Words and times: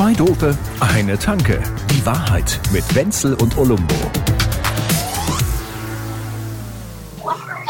Zwei 0.00 0.14
Dope, 0.14 0.56
eine 0.80 1.18
Tanke. 1.18 1.62
Die 1.90 2.06
Wahrheit 2.06 2.58
mit 2.72 2.94
Wenzel 2.94 3.34
und 3.34 3.58
Olumbo. 3.58 3.94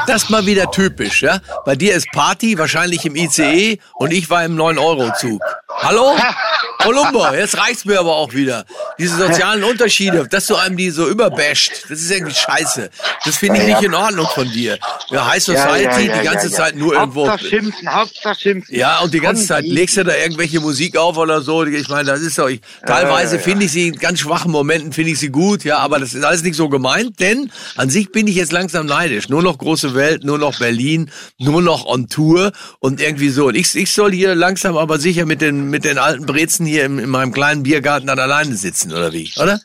Das 0.06 0.22
ist 0.22 0.30
mal 0.30 0.46
wieder 0.46 0.70
typisch, 0.70 1.22
ja? 1.22 1.40
Bei 1.64 1.74
dir 1.74 1.92
ist 1.92 2.06
Party, 2.12 2.56
wahrscheinlich 2.56 3.04
im 3.04 3.16
ICE 3.16 3.80
und 3.94 4.12
ich 4.12 4.30
war 4.30 4.44
im 4.44 4.56
9-Euro-Zug. 4.56 5.42
Hallo? 5.82 6.14
Columbo, 6.82 7.26
jetzt 7.34 7.58
reicht's 7.58 7.84
mir 7.84 7.98
aber 8.00 8.16
auch 8.16 8.32
wieder. 8.32 8.64
Diese 8.98 9.16
sozialen 9.16 9.64
Unterschiede, 9.64 10.26
dass 10.28 10.46
du 10.46 10.56
einem 10.56 10.76
die 10.76 10.90
so 10.90 11.08
überbasht, 11.08 11.84
das 11.88 12.00
ist 12.00 12.10
irgendwie 12.10 12.34
scheiße. 12.34 12.90
Das 13.24 13.36
finde 13.36 13.60
ich 13.60 13.66
nicht 13.66 13.82
in 13.82 13.94
Ordnung 13.94 14.26
von 14.34 14.50
dir. 14.50 14.78
Ja, 15.10 15.26
High 15.26 15.42
Society, 15.42 15.84
Ja, 15.84 15.98
ja, 15.98 16.00
ja, 16.00 16.18
die 16.18 16.24
ganze 16.24 16.46
ja, 16.46 16.52
ja. 16.52 16.56
Zeit 16.56 16.76
nur 16.76 16.94
irgendwo. 16.94 17.28
Hauptsache 17.28 17.48
schimpfen, 17.48 17.92
Hauptsache 17.92 18.40
schimpfen. 18.40 18.74
Ja, 18.74 19.00
und 19.00 19.12
die 19.12 19.20
ganze 19.20 19.46
Zeit 19.46 19.64
legst 19.66 19.96
du 19.96 20.04
da 20.04 20.16
irgendwelche 20.16 20.60
Musik 20.60 20.96
auf 20.96 21.16
oder 21.16 21.40
so. 21.40 21.64
Ich 21.64 21.88
meine, 21.88 22.04
das 22.04 22.20
ist 22.20 22.38
doch, 22.38 22.48
ich, 22.48 22.60
teilweise 22.86 23.34
ja, 23.34 23.40
ja. 23.40 23.44
finde 23.44 23.64
ich 23.66 23.72
sie 23.72 23.88
in 23.88 23.96
ganz 23.96 24.20
schwachen 24.20 24.50
Momenten 24.50 24.92
finde 24.92 25.12
ich 25.12 25.18
sie 25.18 25.30
gut, 25.30 25.64
ja, 25.64 25.78
aber 25.78 25.98
das 25.98 26.14
ist 26.14 26.24
alles 26.24 26.42
nicht 26.42 26.56
so 26.56 26.68
gemeint, 26.68 27.20
denn 27.20 27.50
an 27.76 27.90
sich 27.90 28.12
bin 28.12 28.26
ich 28.26 28.36
jetzt 28.36 28.52
langsam 28.52 28.86
neidisch. 28.86 29.28
Nur 29.28 29.42
noch 29.42 29.58
große 29.58 29.94
Welt, 29.94 30.24
nur 30.24 30.38
noch 30.38 30.58
Berlin, 30.58 31.10
nur 31.38 31.62
noch 31.62 31.86
on 31.86 32.08
Tour 32.08 32.52
und 32.78 33.00
irgendwie 33.00 33.30
so. 33.30 33.48
Und 33.48 33.54
ich, 33.54 33.74
ich 33.74 33.92
soll 33.92 34.12
hier 34.12 34.34
langsam 34.34 34.76
aber 34.76 34.98
sicher 34.98 35.26
mit 35.26 35.40
den, 35.40 35.70
mit 35.70 35.84
den 35.84 35.98
alten 35.98 36.26
Brezen 36.26 36.66
hier 36.70 36.84
in, 36.84 36.98
in 36.98 37.10
meinem 37.10 37.32
kleinen 37.32 37.62
Biergarten 37.62 38.06
dann 38.06 38.18
alleine 38.18 38.54
sitzen, 38.54 38.92
oder 38.92 39.12
wie? 39.12 39.32
Oder? 39.36 39.60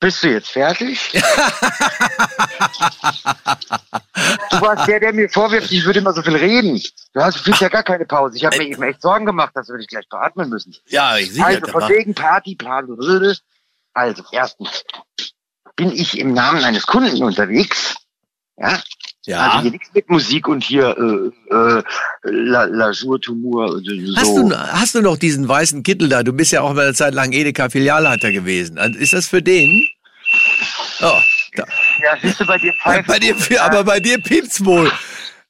Bist 0.00 0.22
du 0.22 0.30
jetzt 0.30 0.50
fertig? 0.50 1.10
du 1.12 1.20
warst 4.60 4.86
der, 4.86 5.00
der 5.00 5.12
mir 5.12 5.28
vorwirft, 5.28 5.72
ich 5.72 5.84
würde 5.84 5.98
immer 5.98 6.12
so 6.12 6.22
viel 6.22 6.36
reden. 6.36 6.80
Du 7.12 7.20
hast 7.20 7.44
du 7.44 7.50
ja 7.50 7.68
gar 7.68 7.82
keine 7.82 8.04
Pause. 8.04 8.36
Ich 8.36 8.44
habe 8.44 8.58
mir 8.58 8.68
eben 8.68 8.82
echt 8.84 9.02
Sorgen 9.02 9.26
gemacht, 9.26 9.50
dass 9.54 9.68
wir 9.68 9.76
dich 9.76 9.88
gleich 9.88 10.08
beatmen 10.08 10.50
müssen. 10.50 10.76
Ja, 10.86 11.16
ich 11.16 11.32
sicher. 11.32 11.46
Also 11.46 11.66
von 11.66 11.88
wegen 11.88 12.14
Party, 12.14 12.54
Plan. 12.54 12.86
Also 13.92 14.22
erstens 14.30 14.84
bin 15.74 15.90
ich 15.90 16.16
im 16.18 16.32
Namen 16.32 16.62
eines 16.62 16.86
Kunden 16.86 17.20
unterwegs. 17.22 17.96
Ja, 18.56 18.80
also 19.36 19.56
ja. 19.56 19.62
hier 19.62 19.70
nichts 19.72 19.90
mit 19.92 20.08
Musik 20.08 20.48
und 20.48 20.62
hier 20.62 20.96
äh, 20.96 21.54
äh, 21.54 21.82
La, 22.22 22.64
La 22.64 22.90
Jour 22.90 23.20
Tour. 23.20 23.80
So. 23.82 24.16
Hast 24.16 24.36
du, 24.36 24.56
hast 24.56 24.94
du 24.94 25.02
noch 25.02 25.16
diesen 25.16 25.48
weißen 25.48 25.82
Kittel 25.82 26.08
da? 26.08 26.22
Du 26.22 26.32
bist 26.32 26.52
ja 26.52 26.62
auch 26.62 26.72
mal 26.74 26.84
eine 26.84 26.94
Zeit 26.94 27.14
lang 27.14 27.32
Edeka-Filialleiter 27.32 28.32
gewesen. 28.32 28.76
Ist 28.94 29.12
das 29.12 29.26
für 29.26 29.42
den? 29.42 29.86
Oh, 31.00 31.20
da. 31.56 31.64
ja, 32.02 32.16
siehst 32.20 32.40
du 32.40 32.46
bei 32.46 32.58
dir 32.58 32.72
pfeift. 32.74 33.06
Bei 33.06 33.18
dir, 33.18 33.36
aber 33.62 33.84
bei 33.84 34.00
dir 34.00 34.18
piept's 34.18 34.64
wohl. 34.64 34.90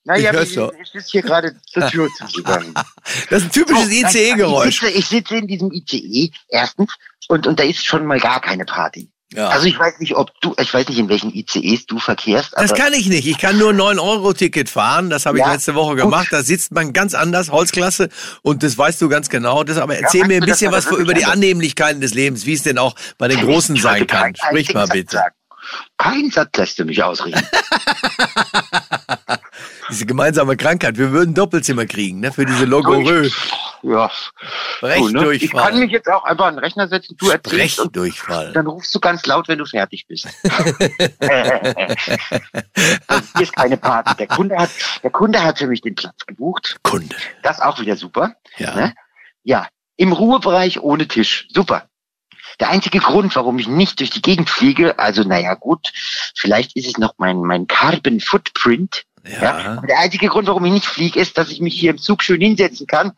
Naja, 0.05 0.33
ich 0.43 0.57
ich, 0.57 0.71
ich 0.83 0.95
ist 0.95 1.11
hier 1.11 1.23
gerade 1.23 1.55
zur 1.67 1.87
Tür 1.89 2.09
zugegangen. 2.17 2.75
Das 3.31 3.43
ist 3.43 3.49
ein 3.49 3.53
typisches 3.53 3.89
So, 3.89 4.19
ICE-Geräusch. 4.19 4.69
Ich 4.69 4.81
sitze, 4.81 4.99
ich 4.99 5.07
sitze 5.07 5.37
in 5.37 5.47
diesem 5.47 5.71
ICE, 5.71 6.31
erstens, 6.49 6.95
und, 7.29 7.47
und 7.47 7.59
da 7.59 7.65
ist 7.65 7.85
schon 7.85 8.07
mal 8.07 8.19
gar 8.19 8.41
keine 8.41 8.65
Party. 8.65 9.11
Ja. 9.35 9.49
Also 9.49 9.67
ich 9.67 9.79
weiß 9.79 9.99
nicht, 9.99 10.15
ob 10.17 10.31
du, 10.41 10.55
ich 10.59 10.73
weiß 10.73 10.89
nicht, 10.89 10.99
in 10.99 11.09
welchen 11.11 11.35
ICEs 11.35 11.85
du 11.87 11.99
verkehrst, 11.99 12.53
Das 12.57 12.73
kann 12.75 12.95
ich 12.95 13.09
nicht. 13.09 13.27
Ich 13.27 13.37
kann 13.39 13.59
nur 13.59 13.73
9-Euro-Ticket 13.73 14.71
fahren. 14.71 15.11
Das 15.11 15.27
habe 15.27 15.37
ich 15.39 15.45
Ja, 15.45 15.53
letzte 15.53 15.75
Woche 15.75 15.97
gut. 15.97 16.05
gemacht. 16.05 16.29
Da 16.31 16.43
sitzt 16.43 16.73
man 16.73 16.95
ganz 16.95 17.13
anders, 17.15 17.51
Holzklasse. 17.51 18.09
Und 18.41 18.63
das 18.63 18.79
weißt 18.79 19.01
du 19.03 19.09
ganz 19.11 19.29
genau. 19.29 19.65
Das, 19.65 19.77
aber 19.77 19.99
erzähl 19.99 20.21
weißt 20.23 20.29
mir 20.29 20.37
ein 20.43 20.47
bisschen 20.47 20.73
was 20.73 20.87
über 20.87 21.13
die 21.13 21.25
anders. 21.25 21.33
Annehmlichkeiten 21.35 22.01
des 22.01 22.15
Lebens, 22.15 22.47
wie 22.47 22.55
es 22.55 22.63
denn 22.63 22.79
auch 22.79 22.95
bei 23.19 23.29
den 23.29 23.41
Großen 23.41 23.77
ich 23.77 23.83
sein 23.83 24.07
kann. 24.07 24.35
Sprich 24.35 24.73
mal 24.73 24.87
Satz 24.87 24.97
bitte. 24.97 25.17
sagen. 25.19 25.35
Kein 25.99 26.31
Satz 26.31 26.57
lässt 26.57 26.79
du 26.79 26.85
mich 26.87 27.03
ausreden. 27.03 27.43
Diese 29.91 30.07
gemeinsame 30.07 30.57
Krankheit. 30.57 30.99
Wir 30.99 31.13
würden 31.13 31.35
Doppelzimmer 31.35 31.87
kriegen, 31.87 32.21
ne? 32.21 32.33
Für 32.33 32.45
diese 32.45 32.65
Logorö. 32.65 33.29
ja. 33.83 34.11
Du, 34.81 34.87
ne? 35.09 35.35
Ich 35.35 35.51
kann 35.51 35.61
Brechdurchfall. 35.61 35.75
mich 35.75 35.91
jetzt 35.91 36.09
auch 36.09 36.25
einfach 36.25 36.47
an 36.47 36.55
den 36.55 36.61
Rechner 36.61 36.89
setzen, 36.89 37.17
du 37.19 37.31
erzählst 37.31 37.81
und 37.81 37.93
Brechdurchfall. 37.93 38.53
dann 38.53 38.67
rufst 38.67 38.95
du 38.95 39.01
ganz 39.01 39.25
laut, 39.27 39.49
wenn 39.49 39.59
du 39.59 39.65
fertig 39.65 40.07
bist. 40.07 40.27
also 43.07 43.29
hier 43.35 43.43
ist 43.43 43.57
keine 43.57 43.77
Party. 43.77 44.15
Der 44.17 44.27
Kunde 44.27 44.57
hat, 44.57 44.71
der 45.03 45.11
Kunde 45.11 45.43
hat 45.43 45.59
für 45.59 45.67
mich 45.67 45.81
den 45.81 45.95
Platz 45.95 46.27
gebucht. 46.27 46.77
Kunde. 46.83 47.17
Das 47.43 47.61
auch 47.61 47.81
wieder 47.81 47.97
super. 47.97 48.35
Ja. 48.57 48.75
Ne? 48.75 48.95
Ja, 49.43 49.69
im 49.97 50.13
Ruhebereich 50.13 50.81
ohne 50.81 51.09
Tisch. 51.09 51.49
Super. 51.53 51.89
Der 52.61 52.71
einzige 52.71 52.99
Grund, 52.99 53.37
warum 53.37 53.59
ich 53.59 53.69
nicht 53.69 54.01
durch 54.01 54.11
die 54.11 54.23
Gegend 54.23 54.51
fliege, 54.51 54.99
also 54.99 55.23
naja 55.23 55.55
gut, 55.55 55.93
vielleicht 56.35 56.77
ist 56.77 56.87
es 56.87 56.99
noch 56.99 57.15
mein, 57.19 57.41
mein 57.41 57.67
Carbon 57.67 58.21
Footprint. 58.21 59.05
Ja. 59.27 59.43
Ja. 59.43 59.73
Aber 59.79 59.87
Der 59.87 59.99
einzige 60.01 60.29
Grund, 60.29 60.49
warum 60.49 60.65
ich 60.65 60.73
nicht 60.73 60.87
fliege, 60.87 61.19
ist, 61.21 61.37
dass 61.39 61.51
ich 61.51 61.61
mich 61.61 61.75
hier 61.79 61.91
im 61.91 61.99
Zug 61.99 62.23
schön 62.23 62.41
hinsetzen 62.41 62.87
kann 62.87 63.13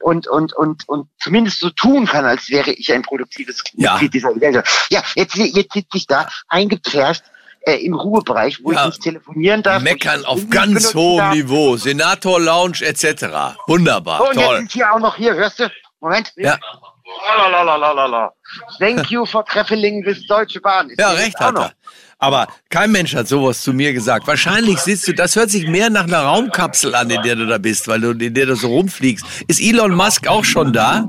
und, 0.00 0.26
und, 0.28 0.52
und, 0.52 0.88
und 0.88 1.08
zumindest 1.20 1.60
so 1.60 1.70
tun 1.70 2.06
kann, 2.06 2.24
als 2.24 2.48
wäre 2.50 2.70
ich 2.72 2.92
ein 2.92 3.02
produktives 3.02 3.62
Ja. 3.74 3.92
Mitglied 3.92 4.14
dieser 4.14 4.32
Gesellschaft. 4.34 4.86
Ja, 4.90 5.02
jetzt, 5.14 5.34
jetzt 5.36 5.72
sitze 5.72 5.88
ich 5.96 6.06
da, 6.06 6.28
eingepfercht, 6.48 7.22
äh, 7.66 7.76
im 7.76 7.94
Ruhebereich, 7.94 8.60
wo 8.62 8.72
Ja. 8.72 8.80
ich 8.82 8.86
nicht 8.90 9.02
telefonieren 9.02 9.62
darf. 9.62 9.82
Meckern 9.82 10.24
auf 10.26 10.48
ganz 10.50 10.94
hohem 10.94 11.18
darf. 11.18 11.34
Niveau. 11.34 11.76
Senator 11.76 12.40
Lounge 12.40 12.78
etc. 12.82 13.56
Wunderbar. 13.66 14.18
So, 14.18 14.24
und 14.30 14.36
jetzt 14.36 14.46
Toll. 14.46 14.62
ist 14.64 14.72
hier 14.72 14.92
auch 14.92 14.98
noch 15.00 15.16
hier, 15.16 15.34
hörst 15.34 15.60
du? 15.60 15.70
Moment. 16.00 16.32
Ja. 16.36 16.58
Lalalala. 17.06 18.30
Thank 18.78 19.10
you 19.10 19.26
for 19.26 19.44
traveling 19.44 20.04
with 20.04 20.26
Deutsche 20.26 20.60
Bahn. 20.60 20.90
Ist 20.90 20.98
Ja, 21.00 21.10
recht 21.10 21.38
hat 21.38 21.56
er. 21.58 21.72
Aber 22.18 22.46
kein 22.70 22.90
Mensch 22.92 23.14
hat 23.14 23.28
sowas 23.28 23.62
zu 23.62 23.72
mir 23.72 23.92
gesagt. 23.92 24.26
Wahrscheinlich 24.26 24.78
sitzt 24.78 25.06
du, 25.08 25.12
das 25.12 25.36
hört 25.36 25.50
sich 25.50 25.66
mehr 25.66 25.90
nach 25.90 26.04
einer 26.04 26.20
Raumkapsel 26.20 26.94
an, 26.94 27.10
in 27.10 27.20
der 27.22 27.36
du 27.36 27.46
da 27.46 27.58
bist, 27.58 27.86
weil 27.88 28.00
du 28.00 28.10
in 28.12 28.32
der 28.32 28.46
du 28.46 28.54
so 28.54 28.68
rumfliegst. 28.68 29.44
Ist 29.48 29.60
Elon 29.60 29.94
Musk 29.94 30.26
auch 30.28 30.44
schon 30.44 30.72
da? 30.72 31.06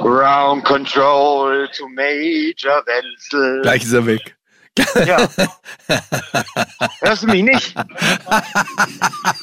Ground 0.00 0.64
Control 0.64 1.68
to 1.76 1.86
Major 1.88 2.82
Wenzel. 2.86 3.60
Gleich 3.62 3.82
ist 3.82 3.92
er 3.92 4.06
weg. 4.06 4.36
Ja. 5.06 5.28
Hörst 7.00 7.22
du 7.22 7.26
mich 7.26 7.42
nicht? 7.42 7.74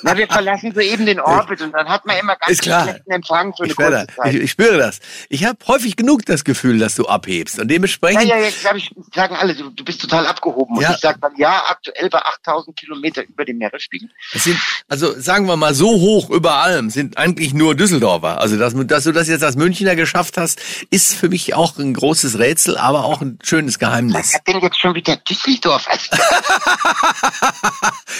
Na, 0.01 0.17
wir 0.17 0.27
verlassen 0.27 0.73
soeben 0.73 1.05
den 1.05 1.19
Orbit 1.19 1.61
und 1.61 1.71
dann 1.71 1.87
hat 1.87 2.05
man 2.05 2.17
immer 2.17 2.35
ganz 2.35 2.63
schlechten 2.63 3.11
Empfang 3.11 3.53
für 3.55 3.63
eine 3.63 3.71
Ich, 3.71 3.75
kurze 3.77 4.07
Zeit. 4.15 4.33
ich, 4.33 4.41
ich 4.41 4.51
spüre 4.51 4.77
das. 4.77 4.99
Ich 5.29 5.45
habe 5.45 5.57
häufig 5.67 5.95
genug 5.95 6.25
das 6.25 6.43
Gefühl, 6.43 6.79
dass 6.79 6.95
du 6.95 7.05
abhebst. 7.07 7.59
Und 7.59 7.69
ja, 7.69 7.75
dementsprechend, 7.75 8.23
ja, 8.25 8.37
jetzt 8.37 8.67
hab 8.67 8.75
ich, 8.75 8.89
sagen 9.13 9.35
alle, 9.35 9.53
du, 9.55 9.69
du 9.69 9.83
bist 9.83 10.01
total 10.01 10.25
abgehoben. 10.25 10.77
Und 10.77 10.81
Ja. 10.83 10.93
ich 10.93 10.97
sag 10.99 11.21
dann, 11.21 11.33
ja, 11.37 11.63
aktuell 11.67 12.09
bei 12.09 12.19
8000 12.19 12.75
Kilometer 12.75 13.23
über 13.27 13.45
dem 13.45 13.57
Meeresspiegel. 13.59 14.09
es 14.33 14.45
sind, 14.45 14.57
also 14.87 15.19
sagen 15.19 15.45
wir 15.45 15.57
mal, 15.57 15.75
so 15.75 15.89
hoch 15.91 16.29
über 16.31 16.55
allem 16.55 16.89
sind 16.89 17.17
eigentlich 17.17 17.53
nur 17.53 17.75
Düsseldorfer. 17.75 18.41
Also, 18.41 18.57
dass, 18.57 18.73
dass 18.87 19.03
du 19.03 19.11
das 19.11 19.27
jetzt 19.27 19.43
als 19.43 19.55
Münchner 19.55 19.95
geschafft 19.95 20.37
hast, 20.37 20.59
ist 20.89 21.13
für 21.13 21.29
mich 21.29 21.53
auch 21.53 21.77
ein 21.77 21.93
großes 21.93 22.39
Rätsel, 22.39 22.77
aber 22.77 23.05
auch 23.05 23.21
ein 23.21 23.37
schönes 23.43 23.77
Geheimnis. 23.77 24.15
Was 24.15 24.33
hat 24.33 24.47
denn 24.47 24.59
jetzt 24.61 24.79
schon 24.79 24.95
wieder 24.95 25.18
Düsseldorf? 25.19 25.87
Also, 25.87 26.09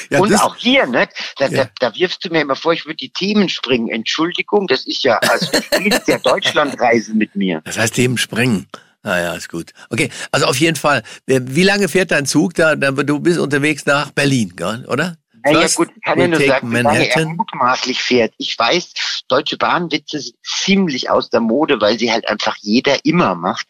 Ja, 0.10 0.20
und 0.20 0.34
auch 0.42 0.56
hier, 0.56 0.86
ne? 0.88 1.08
Da, 1.38 1.48
Ja. 1.48 1.66
da, 1.66 1.70
da 1.92 1.96
wirfst 1.96 2.24
du 2.26 2.30
mir 2.30 2.42
immer 2.42 2.56
vor, 2.56 2.74
ich 2.74 2.86
würde 2.86 2.98
die 2.98 3.12
Themen 3.12 3.50
springen. 3.50 3.90
Entschuldigung, 3.90 4.68
das 4.68 4.86
ist 4.88 5.04
ja, 5.04 5.18
also 5.18 5.48
spielst 5.62 6.08
ja 6.08 6.18
Deutschlandreise 6.20 7.14
mit 7.14 7.36
mir. 7.36 7.62
Das 7.66 7.78
heißt 7.78 7.94
Themen 7.96 8.18
sprengen. 8.18 8.68
Naja, 9.04 9.34
ist 9.34 9.50
gut. 9.50 9.72
Okay, 9.90 10.10
also 10.32 10.46
auf 10.46 10.58
jeden 10.58 10.76
Fall. 10.76 11.04
Äh, 11.26 11.40
Wie 11.44 11.64
lange 11.64 11.88
fährt 11.88 12.12
dein 12.12 12.26
Zug 12.26 12.54
da? 12.56 12.76
du 12.76 13.20
bist 13.20 13.40
unterwegs 13.40 13.86
nach 13.86 14.12
Berlin, 14.12 14.54
oder? 14.88 15.16
Naja 15.42 15.68
gut, 15.74 15.90
ich 15.96 16.04
kann 16.04 16.20
ja 16.20 16.28
nur 16.28 16.42
sagen, 16.42 16.70
wie 16.70 16.76
lange 16.82 17.08
er 17.08 17.16
Manhattan. 17.16 17.36
mutmaßlich 17.38 18.02
fährt. 18.04 18.34
Ich 18.38 18.60
weiß, 18.60 19.24
Deutsche 19.30 19.56
Bahnwitze 19.58 20.20
sind 20.20 20.36
ziemlich 20.44 21.10
aus 21.10 21.30
der 21.30 21.40
Mode, 21.40 21.80
weil 21.80 21.98
sie 21.98 22.12
halt 22.12 22.28
einfach 22.28 22.58
jeder 22.60 23.06
immer 23.06 23.36
macht. 23.36 23.66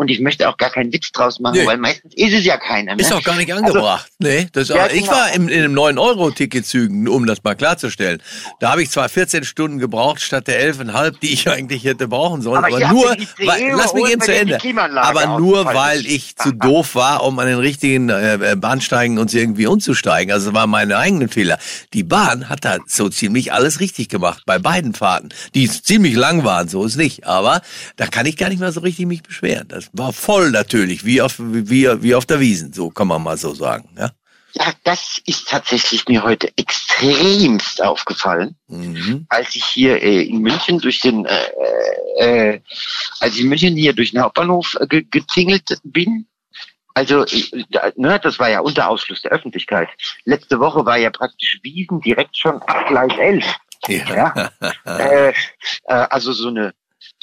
Und 0.00 0.10
ich 0.10 0.18
möchte 0.18 0.48
auch 0.48 0.56
gar 0.56 0.70
keinen 0.70 0.90
Witz 0.94 1.12
draus 1.12 1.40
machen, 1.40 1.58
Nee. 1.58 1.66
weil 1.66 1.76
meistens 1.76 2.14
ist 2.14 2.32
es 2.32 2.46
ja 2.46 2.56
keiner. 2.56 2.94
Ne? 2.96 3.02
Ist 3.02 3.12
auch 3.12 3.22
gar 3.22 3.36
nicht 3.36 3.52
angebracht. 3.52 4.10
nee, 4.18 4.48
das 4.50 4.68
Ja, 4.68 4.86
ich 4.86 5.02
genau. 5.02 5.12
war 5.12 5.32
im, 5.34 5.46
in 5.50 5.62
einem 5.62 5.74
9-Euro-Ticket-Zügen, 5.78 7.06
um 7.06 7.26
das 7.26 7.44
mal 7.44 7.54
klarzustellen. 7.54 8.22
Da 8.60 8.70
habe 8.70 8.82
ich 8.82 8.90
zwar 8.90 9.10
14 9.10 9.44
Stunden 9.44 9.78
gebraucht 9.78 10.22
statt 10.22 10.46
der 10.46 10.58
11,5, 10.74 11.20
die 11.20 11.34
ich 11.34 11.48
eigentlich 11.50 11.84
hätte 11.84 12.08
brauchen 12.08 12.40
sollen, 12.40 12.64
Aber 12.64 12.74
aber, 12.74 12.88
nur, 12.88 13.14
weil, 13.44 13.72
lass 13.76 13.92
mich 13.92 14.08
eben 14.10 14.22
zu 14.22 14.34
Ende. 14.34 14.58
Aber 15.02 15.38
nur, 15.38 15.66
weil 15.66 16.06
ich 16.06 16.34
zu 16.34 16.52
doof 16.52 16.94
war, 16.94 17.22
um 17.22 17.38
an 17.38 17.46
den 17.46 17.58
richtigen 17.58 18.08
äh, 18.08 18.56
Bahnsteigen 18.56 19.18
uns 19.18 19.34
irgendwie 19.34 19.66
umzusteigen. 19.66 20.32
Also 20.32 20.54
war 20.54 20.66
meine 20.66 20.96
eigenen 20.96 21.28
Fehler. 21.28 21.58
Die 21.92 22.04
Bahn 22.04 22.48
hat 22.48 22.64
da 22.64 22.78
so 22.86 23.10
ziemlich 23.10 23.52
alles 23.52 23.80
richtig 23.80 24.08
gemacht 24.08 24.44
bei 24.46 24.58
beiden 24.58 24.94
Fahrten, 24.94 25.28
die 25.54 25.68
ziemlich 25.68 26.14
lang 26.14 26.42
waren, 26.42 26.68
so 26.68 26.86
ist 26.86 26.96
nicht. 26.96 27.26
Aber 27.26 27.60
da 27.96 28.06
kann 28.06 28.24
ich 28.24 28.38
gar 28.38 28.48
nicht 28.48 28.60
mal 28.60 28.72
so 28.72 28.80
richtig 28.80 29.04
mich 29.04 29.22
beschweren. 29.22 29.68
Das 29.68 29.89
war 29.92 30.12
voll 30.12 30.50
natürlich, 30.50 31.04
wie 31.04 31.20
auf, 31.20 31.36
wie, 31.38 31.88
wie 32.02 32.14
auf 32.14 32.26
der 32.26 32.40
Wiesen, 32.40 32.72
so 32.72 32.90
kann 32.90 33.08
man 33.08 33.22
mal 33.22 33.36
so 33.36 33.54
sagen. 33.54 33.88
Ja? 33.98 34.10
Ja, 34.52 34.72
das 34.84 35.20
ist 35.26 35.48
tatsächlich 35.48 36.08
mir 36.08 36.22
heute 36.22 36.50
extremst 36.56 37.82
aufgefallen, 37.82 38.56
Mhm. 38.66 39.26
als 39.28 39.54
ich 39.54 39.64
hier 39.64 40.02
äh, 40.02 40.22
in 40.22 40.38
München 40.38 40.80
durch 40.80 41.00
den, 41.00 41.24
äh, 41.24 41.44
äh, 42.18 42.60
als 43.20 43.34
ich 43.34 43.42
in 43.42 43.48
München 43.48 43.76
hier 43.76 43.92
durch 43.92 44.10
den 44.10 44.20
Hauptbahnhof 44.22 44.76
äh, 44.80 44.86
ge 44.86 45.06
gezingelt 45.08 45.78
bin. 45.84 46.26
Also, 46.94 47.24
ne, 47.94 48.18
das 48.20 48.40
war 48.40 48.50
ja 48.50 48.60
unter 48.60 48.88
Ausschluss 48.88 49.22
der 49.22 49.30
Öffentlichkeit. 49.30 49.88
Letzte 50.24 50.58
Woche 50.58 50.84
war 50.84 50.96
ja 50.96 51.10
praktisch 51.10 51.60
Wiesen 51.62 52.00
direkt 52.00 52.36
schon 52.36 52.60
ab 52.62 52.88
Gleis 52.88 53.12
11. 53.16 53.44
Ja. 53.86 54.50
äh, 54.84 55.28
äh, 55.28 55.32
also 55.86 56.32
so 56.32 56.48
eine 56.48 56.74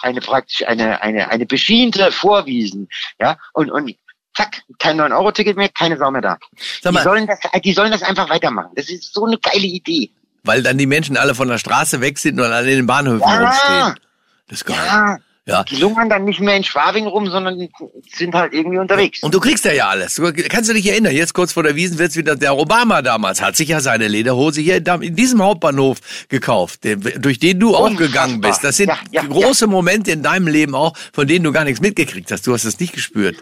eine 0.02 0.22
praktisch 0.22 0.66
eine, 0.68 1.02
eine, 1.02 1.30
eine 1.30 1.46
beschiente 1.46 2.12
Vorwiesen, 2.12 2.88
ja, 3.20 3.38
und, 3.54 3.70
und 3.72 3.96
zack, 4.36 4.62
kein 4.80 5.00
9-Euro-Ticket 5.02 5.58
mehr, 5.58 5.70
keine 5.70 5.98
Sau 5.98 6.12
mehr 6.12 6.22
da. 6.22 6.38
Sag 6.82 6.92
Die 6.92 6.96
mal, 6.96 7.04
sollen, 7.04 7.28
das, 7.28 7.40
die 7.64 7.74
sollen 7.74 7.92
das 7.92 8.04
einfach 8.04 8.30
weitermachen. 8.30 8.70
Das 8.76 8.90
ist 8.90 9.14
so 9.14 9.26
eine 9.26 9.38
geile 9.40 9.66
Idee. 9.66 10.12
weil 10.44 10.62
dann 10.64 10.78
die 10.78 10.86
Menschen 10.86 11.18
alle 11.18 11.34
von 11.36 11.48
der 11.48 11.58
Straße 11.58 12.02
weg 12.02 12.18
sind 12.20 12.40
und 12.40 12.46
alle 12.52 12.70
in 12.72 12.78
den 12.78 12.88
Bahnhöfen 12.88 13.28
Ja. 13.28 13.40
rumstehen. 13.44 14.00
Das 14.48 14.60
ist 14.60 14.66
geil. 14.66 14.78
Ja, 14.86 15.18
Ja. 15.48 15.64
die 15.64 15.78
lungern 15.78 16.10
dann 16.10 16.26
nicht 16.26 16.42
mehr 16.42 16.58
in 16.58 16.64
Schwabing 16.66 17.08
rum, 17.08 17.30
sondern 17.30 17.70
sind 18.12 18.36
halt 18.36 18.54
irgendwie 18.54 18.80
unterwegs. 18.80 19.24
Und 19.24 19.34
du 19.34 19.40
kriegst 19.40 19.64
ja 19.64 19.72
ja 19.72 19.88
alles. 19.88 20.16
Du, 20.16 20.34
kannst 20.34 20.70
du 20.70 20.74
dich 20.74 20.86
erinnern, 20.86 21.16
jetzt 21.16 21.34
kurz 21.34 21.54
vor 21.54 21.64
der 21.64 21.78
Wiesen 21.78 21.98
wird's 22.00 22.18
wieder, 22.18 22.36
der 22.36 22.58
Obama 22.58 23.02
damals 23.02 23.42
hat 23.42 23.56
sich 23.56 23.70
ja 23.70 23.80
seine 23.80 24.10
Lederhose 24.10 24.60
hier 24.60 24.76
in, 24.86 25.16
diesem 25.16 25.42
Hauptbahnhof 25.42 26.00
gekauft, 26.28 26.82
durch 26.84 27.40
den 27.40 27.62
du 27.62 27.78
auch 27.78 27.96
gegangen 27.96 28.42
bist. 28.42 28.62
Das 28.66 28.76
sind 28.76 28.90
Ja, 28.90 29.00
ja, 29.12 29.24
große 29.24 29.68
Momente 29.68 30.12
in 30.12 30.22
deinem 30.22 30.48
Leben 30.48 30.76
auch, 30.76 30.98
von 31.14 31.26
denen 31.28 31.46
du 31.46 31.54
gar 31.54 31.64
nichts 31.64 31.80
mitgekriegt 31.80 32.30
hast. 32.30 32.46
Du 32.46 32.54
hast 32.54 32.66
es 32.66 32.78
nicht 32.82 32.92
gespürt. 32.92 33.38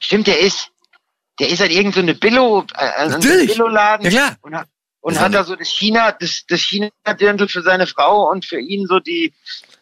Stimmt, 0.00 0.26
der 0.26 0.40
ist, 0.40 0.70
der 1.38 1.50
ist 1.50 1.60
halt 1.60 1.70
irgend 1.70 1.94
so 1.94 2.00
eine 2.00 2.14
Billo, 2.14 2.64
äh, 2.74 2.84
also 2.96 3.18
Natürlich. 3.18 3.52
Billo-Laden 3.52 4.10
Ja, 4.10 4.10
klar. 4.10 4.36
und 4.42 4.56
hat, 4.56 4.66
und 5.00 5.14
Das 5.14 5.22
hat 5.22 5.34
da 5.34 5.44
so 5.44 5.54
das 5.54 5.68
China, 5.68 6.10
das, 6.10 6.44
das 6.48 6.60
China-Dirndl 6.60 7.46
für 7.46 7.62
seine 7.62 7.86
Frau 7.86 8.28
und 8.28 8.44
für 8.44 8.58
ihn 8.58 8.86
so 8.88 8.98
die 8.98 9.32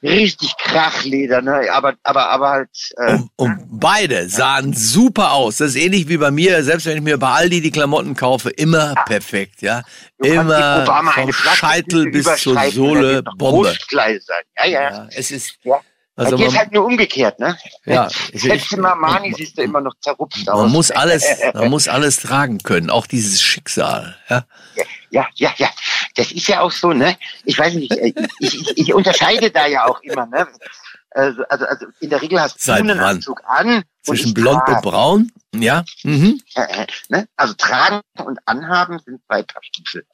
richtig 0.02 0.56
Krachleder, 0.58 1.42
ne, 1.42 1.68
aber, 1.72 1.94
aber, 2.02 2.30
aber 2.30 2.50
halt, 2.50 2.68
äh, 2.96 3.14
Und, 3.14 3.30
und 3.36 3.58
beide 3.70 4.28
sahen 4.28 4.72
super 4.74 5.32
aus. 5.32 5.58
Das 5.58 5.70
ist 5.70 5.76
ähnlich 5.76 6.08
wie 6.08 6.16
bei 6.16 6.30
mir, 6.30 6.62
selbst 6.64 6.86
wenn 6.86 6.96
ich 6.96 7.02
mir 7.02 7.18
bei 7.18 7.28
Aldi 7.28 7.60
die 7.60 7.70
Klamotten 7.70 8.14
kaufe, 8.14 8.50
immer 8.50 8.94
perfekt, 9.06 9.62
ja. 9.62 9.82
du 10.18 10.28
Immer 10.28 10.84
vom 11.12 11.32
Scheitel 11.32 12.10
bis 12.10 12.26
zur 12.36 12.58
Sohle 12.70 13.22
Bombe. 13.36 13.74
Sein. 13.90 14.42
Ja, 14.58 14.66
ja. 14.66 14.80
Ja, 14.90 15.08
es 15.14 15.30
ist, 15.30 15.58
Ja. 15.62 15.80
Also 16.24 16.36
dir 16.36 16.46
ist 16.46 16.52
man, 16.52 16.60
halt 16.60 16.72
nur 16.72 16.84
umgekehrt, 16.84 17.38
ne? 17.38 17.56
Ja, 17.84 18.08
Selbst 18.32 18.72
im 18.72 18.84
Armani 18.84 19.32
siehst 19.34 19.58
du 19.58 19.62
immer 19.62 19.80
noch 19.80 19.94
zerrupft 20.00 20.48
aus. 20.48 20.62
man 20.62 20.70
muss 20.70 20.90
alles, 20.90 21.24
man 21.54 21.68
muss 21.70 21.88
alles 21.88 22.20
tragen 22.20 22.58
können, 22.58 22.90
auch 22.90 23.06
dieses 23.06 23.40
Schicksal, 23.42 24.16
ja. 24.28 24.44
Ja, 25.10 25.26
ja, 25.34 25.52
ja. 25.56 25.68
Das 26.14 26.30
ist 26.32 26.46
ja 26.48 26.60
auch 26.60 26.70
so, 26.70 26.92
ne? 26.92 27.16
Ich 27.44 27.58
weiß 27.58 27.74
nicht, 27.74 27.92
äh, 27.92 28.12
ich, 28.38 28.54
ich, 28.54 28.78
ich 28.78 28.94
unterscheide 28.94 29.50
da 29.50 29.66
ja 29.66 29.86
auch 29.86 30.00
immer, 30.02 30.26
ne? 30.26 30.46
Also, 31.12 31.42
also, 31.48 31.64
also 31.64 31.86
in 31.98 32.10
der 32.10 32.22
Regel 32.22 32.40
hast 32.40 32.56
du 32.56 32.62
Seit 32.62 32.80
einen 32.80 32.98
wann? 32.98 33.16
Anzug 33.16 33.42
an. 33.46 33.76
und 33.76 33.84
Zwischen 34.04 34.32
blond 34.34 34.60
und 34.60 34.74
trage. 34.74 34.82
braun, 34.88 35.32
ja. 35.54 35.84
Mhm. 36.04 36.40
Äh, 36.54 36.82
äh, 36.82 36.86
ne? 37.08 37.28
Also 37.36 37.54
tragen 37.54 38.00
und 38.24 38.38
anhaben 38.46 39.00
sind 39.04 39.20
zwei 39.26 39.42
Paar 39.42 39.62
Stiefel. 39.64 40.06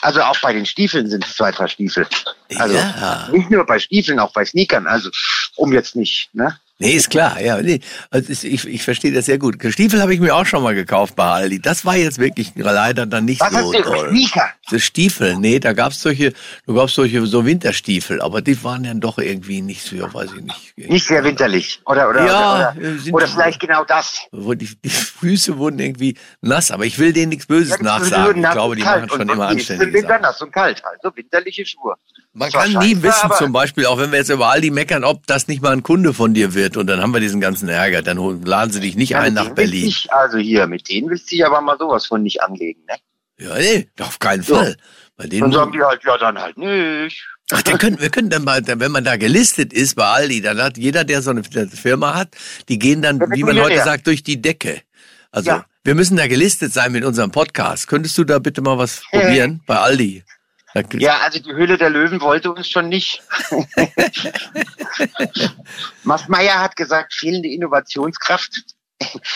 Also 0.00 0.22
auch 0.22 0.40
bei 0.40 0.52
den 0.52 0.66
Stiefeln 0.66 1.08
sind 1.08 1.24
es 1.24 1.34
zwei 1.36 1.52
Paar 1.52 1.68
Stiefel. 1.68 2.06
Also 2.56 2.74
Ja. 2.74 3.28
nicht 3.30 3.50
nur 3.50 3.64
bei 3.64 3.78
Stiefeln, 3.78 4.18
auch 4.18 4.32
bei 4.32 4.44
Sneakern. 4.44 4.86
Also 4.86 5.10
um 5.56 5.72
jetzt 5.72 5.94
nicht, 5.96 6.30
ne? 6.34 6.58
Nee, 6.82 6.92
ist 6.94 7.10
klar, 7.10 7.40
ja. 7.40 7.60
Nee, 7.62 7.80
also 8.10 8.32
ich, 8.46 8.66
ich 8.66 8.82
verstehe 8.82 9.12
das 9.12 9.26
sehr 9.26 9.38
gut. 9.38 9.56
Stiefel 9.70 10.00
habe 10.02 10.12
ich 10.14 10.20
mir 10.20 10.34
auch 10.34 10.44
schon 10.46 10.62
mal 10.62 10.74
gekauft 10.74 11.14
bei 11.16 11.24
Aldi. 11.24 11.60
Das 11.60 11.84
war 11.84 11.96
jetzt 11.96 12.18
wirklich 12.18 12.52
leider 12.56 13.06
dann 13.06 13.24
nicht 13.24 13.40
Was 13.40 13.50
so 13.52 13.56
hast 13.58 13.72
du? 13.74 13.82
toll. 13.82 14.08
Sneaker. 14.10 14.50
Das 14.70 14.82
Stiefel, 14.82 15.36
nee, 15.36 15.58
da 15.60 15.72
gab's 15.74 16.00
solche, 16.02 16.32
du 16.66 16.74
gab's 16.74 16.94
solche 16.94 17.24
so 17.26 17.44
Winterstiefel, 17.44 18.20
aber 18.20 18.42
die 18.42 18.62
waren 18.64 18.82
dann 18.82 19.00
doch 19.00 19.18
irgendwie 19.18 19.60
nicht 19.60 19.82
so, 19.82 19.96
weiß 20.12 20.30
ich 20.36 20.42
nicht. 20.42 20.88
Nicht 20.90 21.06
sehr 21.06 21.22
winterlich. 21.24 21.80
Oder, 21.86 22.08
oder, 22.08 22.26
Ja, 22.26 22.72
oder, 22.74 22.82
äh, 22.82 22.98
sind- 22.98 23.14
oder, 23.14 23.24
oder 23.24 23.28
vielleicht 23.28 23.60
genau 23.60 23.84
das. 23.84 24.18
Die, 24.32 24.56
die 24.82 24.88
Füße 24.90 25.58
wurden 25.58 25.78
irgendwie 25.78 26.16
nass, 26.40 26.70
aber 26.70 26.84
ich 26.84 26.98
will 26.98 27.12
denen 27.12 27.28
nichts 27.30 27.46
Böses 27.46 27.76
Ja, 27.76 27.82
nachsagen. 27.82 28.42
Ich 28.44 28.50
glaube, 28.50 28.76
die 28.76 28.82
machen 28.82 29.08
schon 29.08 29.28
immer 29.28 29.48
und 29.50 29.56
die 29.58 29.62
sind 29.62 29.76
anständige 29.80 29.92
Winter 30.02 30.18
nass 30.18 30.40
und 30.42 30.52
kalt. 30.52 30.82
Also 30.84 31.14
winterliche 31.16 31.64
Schuhe. 31.66 31.94
Man 32.34 32.50
kann 32.50 32.72
nie 32.78 33.02
wissen, 33.02 33.30
zum 33.36 33.52
Beispiel, 33.52 33.84
auch 33.86 33.98
wenn 33.98 34.10
wir 34.10 34.18
jetzt 34.18 34.30
über 34.30 34.48
Aldi 34.48 34.70
meckern, 34.70 35.04
ob 35.04 35.26
das 35.26 35.48
nicht 35.48 35.60
mal 35.62 35.72
ein 35.72 35.82
Kunde 35.82 36.14
von 36.14 36.32
dir 36.32 36.54
wird 36.54 36.78
und 36.78 36.86
dann 36.86 37.00
haben 37.02 37.12
wir 37.12 37.20
diesen 37.20 37.40
ganzen 37.42 37.68
Ärger. 37.68 38.00
Dann 38.00 38.42
laden 38.44 38.70
sie 38.72 38.80
dich 38.80 38.96
nicht 38.96 39.10
Ja, 39.10 39.20
ein 39.20 39.34
nach 39.34 39.50
Berlin. 39.50 39.86
Ich, 39.86 40.10
also 40.12 40.38
hier, 40.38 40.66
mit 40.66 40.88
denen 40.88 41.10
willst 41.10 41.30
du 41.30 41.36
dich 41.36 41.44
aber 41.44 41.60
mal 41.60 41.76
sowas 41.78 42.06
von 42.06 42.22
nicht 42.22 42.42
anlegen, 42.42 42.80
ne? 42.88 42.94
Ja, 43.38 43.58
nee, 43.58 43.88
auf 44.00 44.18
keinen 44.18 44.42
So. 44.42 44.54
Fall. 44.54 44.76
Bei 45.16 45.26
denen 45.26 45.42
Dann 45.42 45.52
sagen 45.52 45.72
die 45.72 45.82
halt, 45.82 46.02
ja, 46.04 46.16
dann 46.16 46.38
halt 46.38 46.56
nicht. 46.56 47.22
Ach, 47.50 47.60
dann 47.62 47.76
können, 47.76 48.00
wir 48.00 48.08
können 48.08 48.30
dann 48.30 48.44
mal, 48.44 48.62
wenn 48.66 48.92
man 48.92 49.04
da 49.04 49.16
gelistet 49.16 49.74
ist 49.74 49.96
bei 49.96 50.04
Aldi, 50.06 50.40
dann 50.40 50.58
hat 50.62 50.78
jeder, 50.78 51.04
der 51.04 51.20
so 51.20 51.30
eine 51.32 51.42
Firma 51.44 52.14
hat, 52.14 52.28
die 52.70 52.78
gehen 52.78 53.02
dann, 53.02 53.20
wie 53.30 53.42
man 53.42 53.60
heute 53.60 53.82
sagt, 53.82 54.06
durch 54.06 54.22
die 54.22 54.40
Decke. 54.40 54.80
Also, 55.32 55.50
Ja. 55.50 55.66
wir 55.84 55.94
müssen 55.94 56.16
da 56.16 56.26
gelistet 56.28 56.72
sein 56.72 56.92
mit 56.92 57.04
unserem 57.04 57.30
Podcast. 57.30 57.88
Könntest 57.88 58.16
du 58.16 58.24
da 58.24 58.38
bitte 58.38 58.62
mal 58.62 58.78
was 58.78 59.02
Äh. 59.10 59.18
probieren 59.20 59.60
bei 59.66 59.76
Aldi? 59.76 60.24
Ja, 60.94 61.18
also 61.18 61.38
die 61.38 61.52
Höhle 61.52 61.76
der 61.76 61.90
Löwen 61.90 62.20
wollte 62.20 62.50
uns 62.52 62.68
schon 62.68 62.88
nicht. 62.88 63.22
Massmeier 66.04 66.60
hat 66.60 66.76
gesagt, 66.76 67.12
fehlende 67.14 67.48
Innovationskraft. 67.48 68.62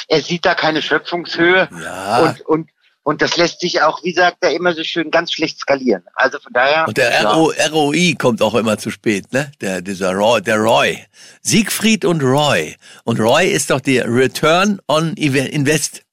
Er 0.09 0.23
sieht 0.23 0.45
da 0.45 0.55
keine 0.55 0.81
Schöpfungshöhe. 0.81 1.69
Ja. 1.83 2.19
Und, 2.21 2.41
und, 2.43 2.71
und 3.03 3.23
das 3.23 3.37
lässt 3.37 3.61
sich 3.61 3.83
auch, 3.83 4.03
wie 4.03 4.13
sagt 4.13 4.39
er 4.41 4.53
immer 4.53 4.75
so 4.75 4.83
schön, 4.83 5.11
ganz 5.11 5.33
schlecht 5.33 5.59
skalieren. 5.59 6.05
Also 6.15 6.39
von 6.41 6.53
daher. 6.53 6.89
Und 6.89 6.97
der 6.97 7.13
ja. 7.13 7.31
RO, 7.31 7.53
ROI 7.71 8.15
kommt 8.19 8.41
auch 8.43 8.55
immer 8.55 8.79
zu 8.79 8.91
spät, 8.91 9.33
ne? 9.33 9.53
Der, 9.61 9.83
dieser 9.83 10.13
Roy, 10.13 10.41
der 10.41 10.57
Roy. 10.57 11.05
Siegfried 11.43 12.05
und 12.05 12.23
Roy. 12.23 12.77
Und 13.05 13.21
Roy 13.21 13.47
ist 13.47 13.71
doch 13.71 13.81
der 13.81 14.07
Return 14.09 14.81
on 14.89 15.15
Invest. 15.15 16.06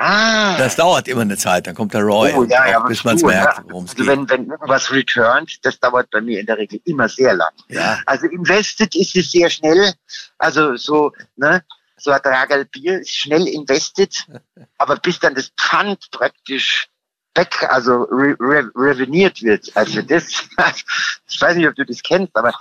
Ah. 0.00 0.56
Das 0.58 0.76
dauert 0.76 1.08
immer 1.08 1.22
eine 1.22 1.36
Zeit, 1.36 1.66
dann 1.66 1.74
kommt 1.74 1.92
der 1.92 2.02
Roy, 2.02 2.32
Oh, 2.36 2.44
ja, 2.44 2.68
ja, 2.68 2.80
bis 2.80 3.02
man 3.02 3.16
es 3.16 3.22
merkt, 3.22 3.58
ne? 3.58 3.64
worum 3.70 3.84
es 3.84 3.90
Also 3.92 4.04
geht. 4.04 4.12
wenn, 4.12 4.28
wenn 4.30 4.46
irgendwas 4.50 4.92
returnt, 4.92 5.58
das 5.64 5.80
dauert 5.80 6.08
bei 6.10 6.20
mir 6.20 6.38
in 6.38 6.46
der 6.46 6.56
Regel 6.58 6.80
immer 6.84 7.08
sehr 7.08 7.34
lang. 7.34 7.52
Ja. 7.68 7.98
Also 8.06 8.26
invested 8.26 8.94
ist 8.94 9.16
es 9.16 9.30
sehr 9.32 9.50
schnell. 9.50 9.92
Also 10.38 10.76
so, 10.76 11.12
ne, 11.36 11.64
so 11.96 12.12
ein 12.12 12.22
Tragel 12.22 12.64
Bier 12.66 13.00
ist 13.00 13.16
schnell 13.16 13.48
invested, 13.48 14.14
aber 14.78 14.96
bis 14.96 15.18
dann 15.18 15.34
das 15.34 15.50
Pfand 15.58 16.10
praktisch 16.12 16.88
weg, 17.34 17.66
also 17.68 18.02
re, 18.10 18.36
re, 18.40 18.70
reveniert 18.76 19.42
wird. 19.42 19.70
Also 19.76 20.02
das, 20.02 20.24
ich 21.28 21.40
weiß 21.40 21.56
nicht, 21.56 21.66
ob 21.68 21.74
du 21.74 21.84
das 21.84 22.02
kennst, 22.02 22.36
aber 22.36 22.52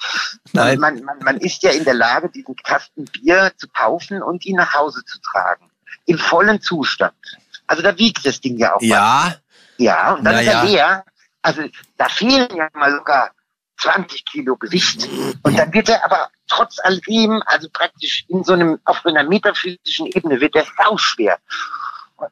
Nein. 0.53 0.79
Man, 0.79 1.03
man, 1.03 1.19
man 1.19 1.37
ist 1.37 1.61
ja 1.63 1.71
in 1.71 1.83
der 1.83 1.93
Lage, 1.93 2.29
diesen 2.29 2.55
Kasten 2.55 3.05
Bier 3.05 3.51
zu 3.57 3.67
kaufen 3.67 4.21
und 4.23 4.45
ihn 4.45 4.55
nach 4.55 4.73
Hause 4.73 5.03
zu 5.05 5.19
tragen. 5.21 5.69
Im 6.05 6.17
vollen 6.17 6.61
Zustand. 6.61 7.13
Also 7.67 7.81
da 7.83 7.97
wiegt 7.97 8.25
das 8.25 8.39
Ding 8.41 8.57
ja 8.57 8.75
auch. 8.75 8.81
Ja, 8.81 9.35
Ja, 9.77 10.13
und 10.13 10.23
dann 10.23 10.35
Na 10.35 10.41
ist 10.41 10.47
er 10.47 10.53
ja. 10.53 10.63
leer. 10.63 11.05
Also 11.41 11.63
da 11.97 12.09
fehlen 12.09 12.47
ja 12.55 12.67
mal 12.73 12.91
sogar 12.91 13.31
20 13.77 14.25
Kilo 14.25 14.55
Gewicht. 14.57 15.07
Und 15.43 15.57
dann 15.57 15.71
wird 15.73 15.89
er 15.89 16.03
aber 16.03 16.29
trotz 16.47 16.79
alledem, 16.79 17.43
also 17.45 17.67
praktisch 17.71 18.25
in 18.27 18.43
so 18.43 18.53
einem, 18.53 18.79
auf 18.85 19.01
so 19.03 19.09
einer 19.09 19.23
metaphysischen 19.23 20.07
Ebene, 20.07 20.39
wird 20.41 20.55
er 20.55 20.65
sauschwer. 20.83 21.37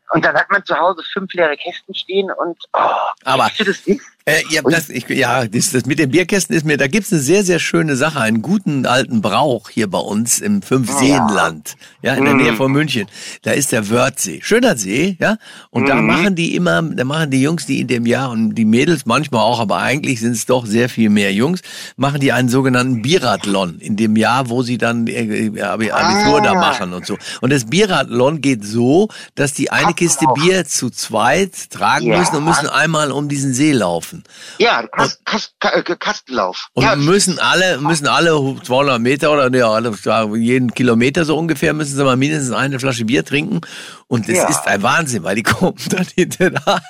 Und 0.09 0.25
dann 0.25 0.35
hat 0.35 0.49
man 0.49 0.65
zu 0.65 0.75
Hause 0.75 1.03
fünf 1.13 1.31
leere 1.33 1.55
Kästen 1.57 1.93
stehen 1.93 2.31
und 2.31 2.57
oh, 2.73 2.89
Aber- 3.25 3.51
du 3.57 3.63
das 3.65 3.85
nicht? 3.85 4.01
Äh, 4.27 4.41
ja, 4.49 4.63
das, 4.63 4.89
ich, 4.89 5.07
ja 5.09 5.45
das, 5.47 5.69
das 5.69 5.85
mit 5.85 5.99
den 5.99 6.09
Bierkästen 6.09 6.55
ist 6.55 6.65
mir, 6.65 6.77
da 6.77 6.87
gibt's 6.87 7.11
eine 7.13 7.21
sehr, 7.21 7.43
sehr 7.43 7.59
schöne 7.59 7.95
Sache, 7.95 8.19
einen 8.19 8.41
guten 8.41 8.87
alten 8.87 9.21
Brauch 9.21 9.69
hier 9.69 9.87
bei 9.87 9.99
uns 9.99 10.39
im 10.39 10.63
Fünfseenland, 10.63 11.75
ja, 12.01 12.15
in 12.15 12.25
der 12.25 12.33
Mhm. 12.33 12.41
Nähe 12.41 12.53
von 12.55 12.71
München. 12.71 13.05
Da 13.43 13.51
ist 13.51 13.71
der 13.71 13.87
Wörthsee. 13.91 14.39
Schöner 14.41 14.77
See, 14.77 15.15
ja. 15.19 15.37
Und 15.69 15.87
da 15.87 15.93
Mhm. 15.93 16.07
machen 16.07 16.35
die 16.35 16.55
immer, 16.55 16.81
da 16.81 17.03
machen 17.03 17.29
die 17.29 17.39
Jungs, 17.39 17.67
die 17.67 17.81
in 17.81 17.87
dem 17.87 18.07
Jahr 18.07 18.31
und 18.31 18.55
die 18.55 18.65
Mädels 18.65 19.05
manchmal 19.05 19.41
auch, 19.41 19.59
aber 19.59 19.77
eigentlich 19.77 20.21
sind 20.21 20.31
es 20.31 20.47
doch 20.47 20.65
sehr 20.65 20.89
viel 20.89 21.11
mehr 21.11 21.31
Jungs, 21.31 21.61
machen 21.95 22.19
die 22.19 22.31
einen 22.31 22.49
sogenannten 22.49 23.03
Biathlon 23.03 23.77
in 23.77 23.95
dem 23.95 24.15
Jahr, 24.15 24.49
wo 24.49 24.63
sie 24.63 24.79
dann 24.79 25.05
äh, 25.05 25.51
Abi- 25.61 25.91
Abitur 25.91 26.41
da 26.41 26.53
Ah. 26.53 26.55
machen 26.55 26.93
und 26.93 27.05
so. 27.05 27.15
Und 27.41 27.53
das 27.53 27.65
Biathlon 27.65 28.41
geht 28.41 28.65
so, 28.65 29.07
dass 29.35 29.53
die 29.53 29.69
eine 29.69 29.93
Kiste. 29.93 30.25
Bier 30.33 30.65
zu 30.65 30.89
zweit 30.89 31.69
tragen 31.69 32.07
Ja. 32.07 32.17
müssen 32.17 32.37
und 32.37 32.45
müssen 32.45 32.67
einmal 32.69 33.11
um 33.11 33.29
diesen 33.29 33.53
See 33.53 33.71
laufen. 33.71 34.14
Ja, 34.59 34.85
Kast, 34.87 35.25
Kast, 35.25 35.53
Ka- 35.59 35.69
äh, 35.73 35.83
Kastenlauf. 35.83 36.67
Und 36.73 36.83
ja, 36.83 36.95
müssen 36.95 37.39
alle, 37.39 37.77
müssen 37.79 38.07
alle 38.07 38.31
200 38.63 38.99
Meter 39.01 39.31
oder 39.31 39.49
ja, 39.55 40.35
jeden 40.35 40.73
Kilometer 40.73 41.25
so 41.25 41.37
ungefähr 41.37 41.73
müssen 41.73 41.95
sie 41.95 42.03
mal 42.03 42.15
mindestens 42.17 42.51
eine 42.51 42.79
Flasche 42.79 43.05
Bier 43.05 43.23
trinken. 43.25 43.61
Und 44.07 44.27
das 44.29 44.35
Ja. 44.37 44.47
ist 44.49 44.67
ein 44.67 44.81
Wahnsinn, 44.83 45.23
weil 45.23 45.35
die 45.35 45.43
kommen 45.43 45.75
dann 45.89 46.05
hinterher, 46.15 46.61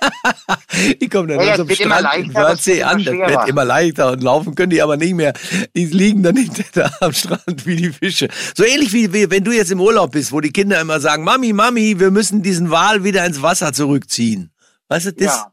die 1.02 1.08
kommen 1.10 1.30
dann 1.30 1.40
Ja, 1.40 1.56
immer 1.56 1.74
Strand 1.76 2.02
leichter, 2.04 2.30
es 2.30 2.36
Wörthsee 2.36 2.84
an. 2.84 3.04
Das 3.04 3.14
wird 3.14 3.48
immer 3.50 3.66
leichter 3.66 4.12
und 4.12 4.24
laufen 4.24 4.56
können 4.56 4.70
die 4.72 4.82
aber 4.82 4.98
nicht 4.98 5.14
mehr. 5.14 5.34
Die 5.76 5.86
liegen 5.86 6.24
dann 6.24 6.36
hinterher 6.36 6.92
am 7.02 7.14
Strand 7.14 7.66
wie 7.66 7.76
die 7.78 7.92
Fische. 7.92 8.28
So 8.56 8.64
ähnlich 8.64 8.92
wie, 8.94 9.14
wie 9.14 9.30
wenn 9.32 9.44
du 9.44 9.52
jetzt 9.52 9.72
im 9.72 9.80
Urlaub 9.80 10.12
bist, 10.12 10.32
wo 10.32 10.42
die 10.42 10.52
Kinder 10.52 10.80
immer 10.82 11.00
sagen, 11.00 11.24
Mami, 11.24 11.54
Mami, 11.54 12.00
wir 12.00 12.12
müssen 12.12 12.42
diesen 12.42 12.70
Wal 12.72 13.04
wieder 13.04 13.26
ins 13.26 13.42
Wasser 13.42 13.74
zurückziehen. 13.74 14.52
Weißt 14.90 15.08
du, 15.08 15.14
das, 15.14 15.26
Ja. 15.28 15.52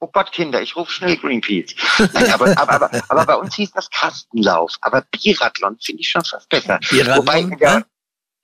Oh 0.00 0.08
Gott, 0.12 0.30
Kinder, 0.30 0.62
ich 0.62 0.76
rufe 0.76 0.92
schnell 0.92 1.16
Greenpeace. 1.16 1.74
Nein, 2.12 2.30
aber, 2.32 2.56
aber, 2.56 2.72
aber, 2.74 3.02
aber 3.08 3.26
bei 3.26 3.34
uns 3.34 3.56
hieß 3.56 3.72
das 3.72 3.90
Kastenlauf. 3.90 4.76
Aber 4.80 5.02
Biathlon 5.10 5.76
finde 5.80 6.02
ich 6.02 6.08
schon 6.08 6.24
fast 6.24 6.48
besser. 6.48 6.78
Biathlon, 6.88 7.18
Wobei 7.18 7.40
in 7.40 7.58
der, 7.58 7.84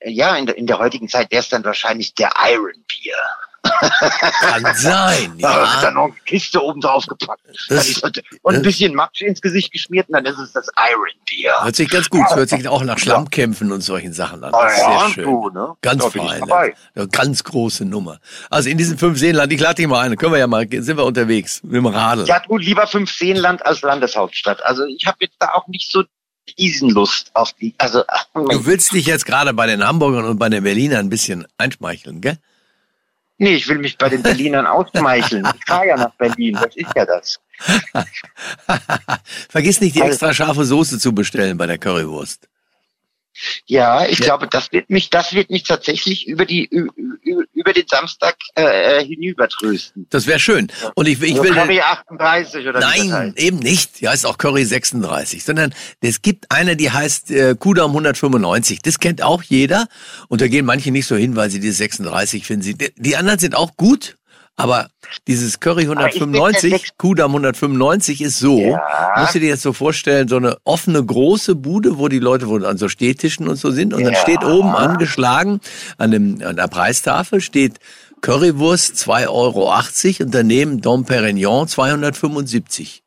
ja, 0.04 0.37
in 0.37 0.46
der, 0.46 0.58
in 0.58 0.66
der 0.66 0.78
heutigen 0.78 1.08
Zeit 1.08 1.30
wäre 1.30 1.40
es 1.40 1.49
dann 1.49 1.64
wahrscheinlich 1.64 2.14
der 2.14 2.32
Iron 2.50 2.84
Beer. 2.88 3.16
Kann 3.64 4.75
sein, 4.76 5.33
Ja. 5.38 5.64
ja. 5.64 5.80
Dann 5.83 5.94
noch 5.94 6.04
eine 6.04 6.14
Kiste 6.26 6.62
oben 6.62 6.80
drauf 6.80 7.06
gepackt. 7.06 7.40
Das- 7.68 8.02
und 8.42 8.54
ein 8.54 8.62
bisschen 8.62 8.94
Matsch 8.94 9.23
ins 9.23 9.40
Gesicht 9.40 9.73
geschmiert 9.73 10.09
und 10.09 10.14
dann 10.14 10.25
ist 10.26 10.38
es 10.38 10.52
das 10.52 10.66
Iron 10.90 11.06
Beer. 11.28 11.54
Hört 11.62 11.76
sich 11.76 11.88
ganz 11.88 12.09
gut. 12.11 12.25
Hört 12.35 12.49
sich 12.49 12.66
auch 12.68 12.83
nach 12.85 12.99
Schlammkämpfen 12.99 13.73
und 13.73 13.80
solchen 13.80 14.12
Sachen 14.12 14.44
an. 14.44 14.54
Ah, 14.54 14.62
Das 14.64 14.73
ist 14.73 14.85
sehr 14.85 15.09
schön. 15.11 15.25
du, 15.25 15.50
ne? 15.50 15.75
Ganz 15.83 16.02
Da 16.04 16.11
fein. 16.11 16.42
ganz 17.11 17.44
große 17.44 17.85
Nummer. 17.85 18.18
Also 18.50 18.68
in 18.68 18.78
diesen 18.78 18.99
fünf 18.99 19.18
Seenland, 19.18 19.52
ich 19.52 19.61
lade 19.61 19.76
dich 19.76 19.87
mal 19.87 20.00
ein, 20.00 20.16
können 20.16 20.33
wir 20.33 20.38
ja 20.38 20.47
mal, 20.47 20.66
sind 20.71 20.97
wir 20.97 21.04
unterwegs 21.04 21.62
mit 21.62 21.75
dem 21.75 21.87
Radl. 21.87 22.26
Ja, 22.26 22.40
gut, 22.40 22.62
lieber 22.62 22.87
fünf 22.87 23.11
Seenland 23.12 23.64
als 23.64 23.83
Landeshauptstadt. 23.83 24.62
Also 24.64 24.85
ich 24.85 25.06
habe 25.06 25.18
jetzt 25.21 25.37
da 25.38 25.49
auch 25.54 25.66
nicht 25.68 25.90
so 25.90 26.04
diesen 26.59 26.90
Lust 26.90 27.30
auf 27.35 27.52
die. 27.54 27.75
Also 27.78 28.02
Du 28.35 28.66
willst 28.66 28.92
dich 28.92 29.06
jetzt 29.06 29.25
gerade 29.25 29.54
bei 29.54 29.66
den 29.66 29.87
Hamburgern 29.87 30.26
und 30.26 30.38
bei 30.38 30.49
den 30.50 30.62
Berlinern 30.62 31.00
ein 31.06 31.09
bisschen 31.11 31.47
einschmeicheln, 31.56 32.21
gell? 32.21 32.37
Nee, 33.38 33.54
ich 33.54 33.68
will 33.68 33.78
mich 33.78 33.96
bei 33.98 34.08
den 34.08 34.22
Berlinern 34.22 34.66
ausschmeicheln. 34.66 35.46
Ich 35.56 35.64
fahre 35.66 35.86
ja 35.88 35.96
nach 35.96 36.14
Berlin, 36.14 36.54
das 36.60 36.74
ist 36.76 36.90
ja 36.94 37.04
das. 37.06 37.38
Vergiss 39.48 39.80
nicht, 39.80 39.96
die 39.96 40.02
Also- 40.02 40.12
extra 40.12 40.34
scharfe 40.34 40.64
Soße 40.64 40.98
zu 40.98 41.14
bestellen 41.14 41.56
bei 41.56 41.66
der 41.66 41.78
Currywurst. 41.78 42.48
Ja, 43.66 44.06
ich 44.06 44.18
Ja. 44.20 44.26
glaube, 44.26 44.48
das 44.48 44.72
wird 44.72 44.90
mich, 44.90 45.10
das 45.10 45.32
wird 45.34 45.50
mich 45.50 45.64
tatsächlich 45.64 46.26
über 46.26 46.44
die 46.46 46.68
über 47.54 47.72
den 47.72 47.84
Samstag 47.88 48.36
äh, 48.56 49.00
äh, 49.00 49.04
hinübertrösten. 49.04 50.06
Das 50.10 50.26
wäre 50.26 50.38
schön. 50.38 50.68
Und 50.94 51.06
ich, 51.08 51.20
ich 51.22 51.36
So 51.36 51.42
will. 51.44 51.52
Curry 51.52 51.80
38 51.80 52.66
oder 52.66 52.78
wie 52.78 52.82
das 52.82 52.96
Nein, 52.98 53.12
heißt. 53.12 53.38
eben 53.38 53.58
nicht. 53.58 54.00
Die 54.00 54.08
heißt 54.08 54.26
auch 54.26 54.38
Curry 54.38 54.64
36, 54.64 55.44
sondern 55.44 55.74
es 56.00 56.22
gibt 56.22 56.50
eine, 56.50 56.76
die 56.76 56.90
heißt 56.90 57.30
äh, 57.30 57.54
Kudamm 57.58 57.90
195. 57.92 58.82
Das 58.82 58.98
kennt 58.98 59.22
auch 59.22 59.42
jeder. 59.42 59.86
Und 60.28 60.40
da 60.40 60.48
gehen 60.48 60.64
manche 60.66 60.90
nicht 60.90 61.06
so 61.06 61.16
hin, 61.16 61.36
weil 61.36 61.50
sie 61.50 61.60
die 61.60 61.70
36 61.70 62.46
finden. 62.46 62.62
Sie, 62.62 62.76
die 62.96 63.16
anderen 63.16 63.38
sind 63.38 63.54
auch 63.54 63.76
gut. 63.76 64.16
Aber 64.56 64.88
dieses 65.26 65.58
Curry 65.58 65.87
Aber 65.88 66.06
ich 66.08 66.18
bin 66.18 66.32
der 66.32 66.40
195, 66.42 66.70
Sechs- 66.73 66.90
Kudamm 66.96 67.32
195 67.32 68.20
ist 68.20 68.38
so, 68.38 68.61
Ja. 68.61 69.12
musst 69.16 69.34
du 69.34 69.40
dir 69.40 69.49
jetzt 69.49 69.62
so 69.62 69.73
vorstellen, 69.73 70.28
so 70.28 70.37
eine 70.37 70.56
offene 70.64 71.04
große 71.04 71.56
Bude, 71.56 71.99
wo 71.99 72.06
die 72.08 72.20
Leute 72.20 72.46
wohl 72.49 72.64
an 72.64 72.78
so 72.78 72.88
Stehtischen 72.88 73.49
und 73.49 73.56
so 73.56 73.70
sind. 73.73 73.92
Und 73.92 74.04
dann 74.04 74.12
Ja. 74.12 74.20
steht 74.20 74.44
oben 74.44 74.70
angeschlagen 74.76 75.61
an, 75.99 76.11
dem, 76.12 76.40
an 76.44 76.54
der 76.56 76.68
Preistafel 76.68 77.40
steht 77.40 77.78
Currywurst 78.20 78.96
2,80 78.96 79.28
Euro 80.20 80.25
und 80.25 80.34
daneben 80.34 80.80
Dom 80.80 81.04
Perignon 81.04 81.66
275. 81.68 83.02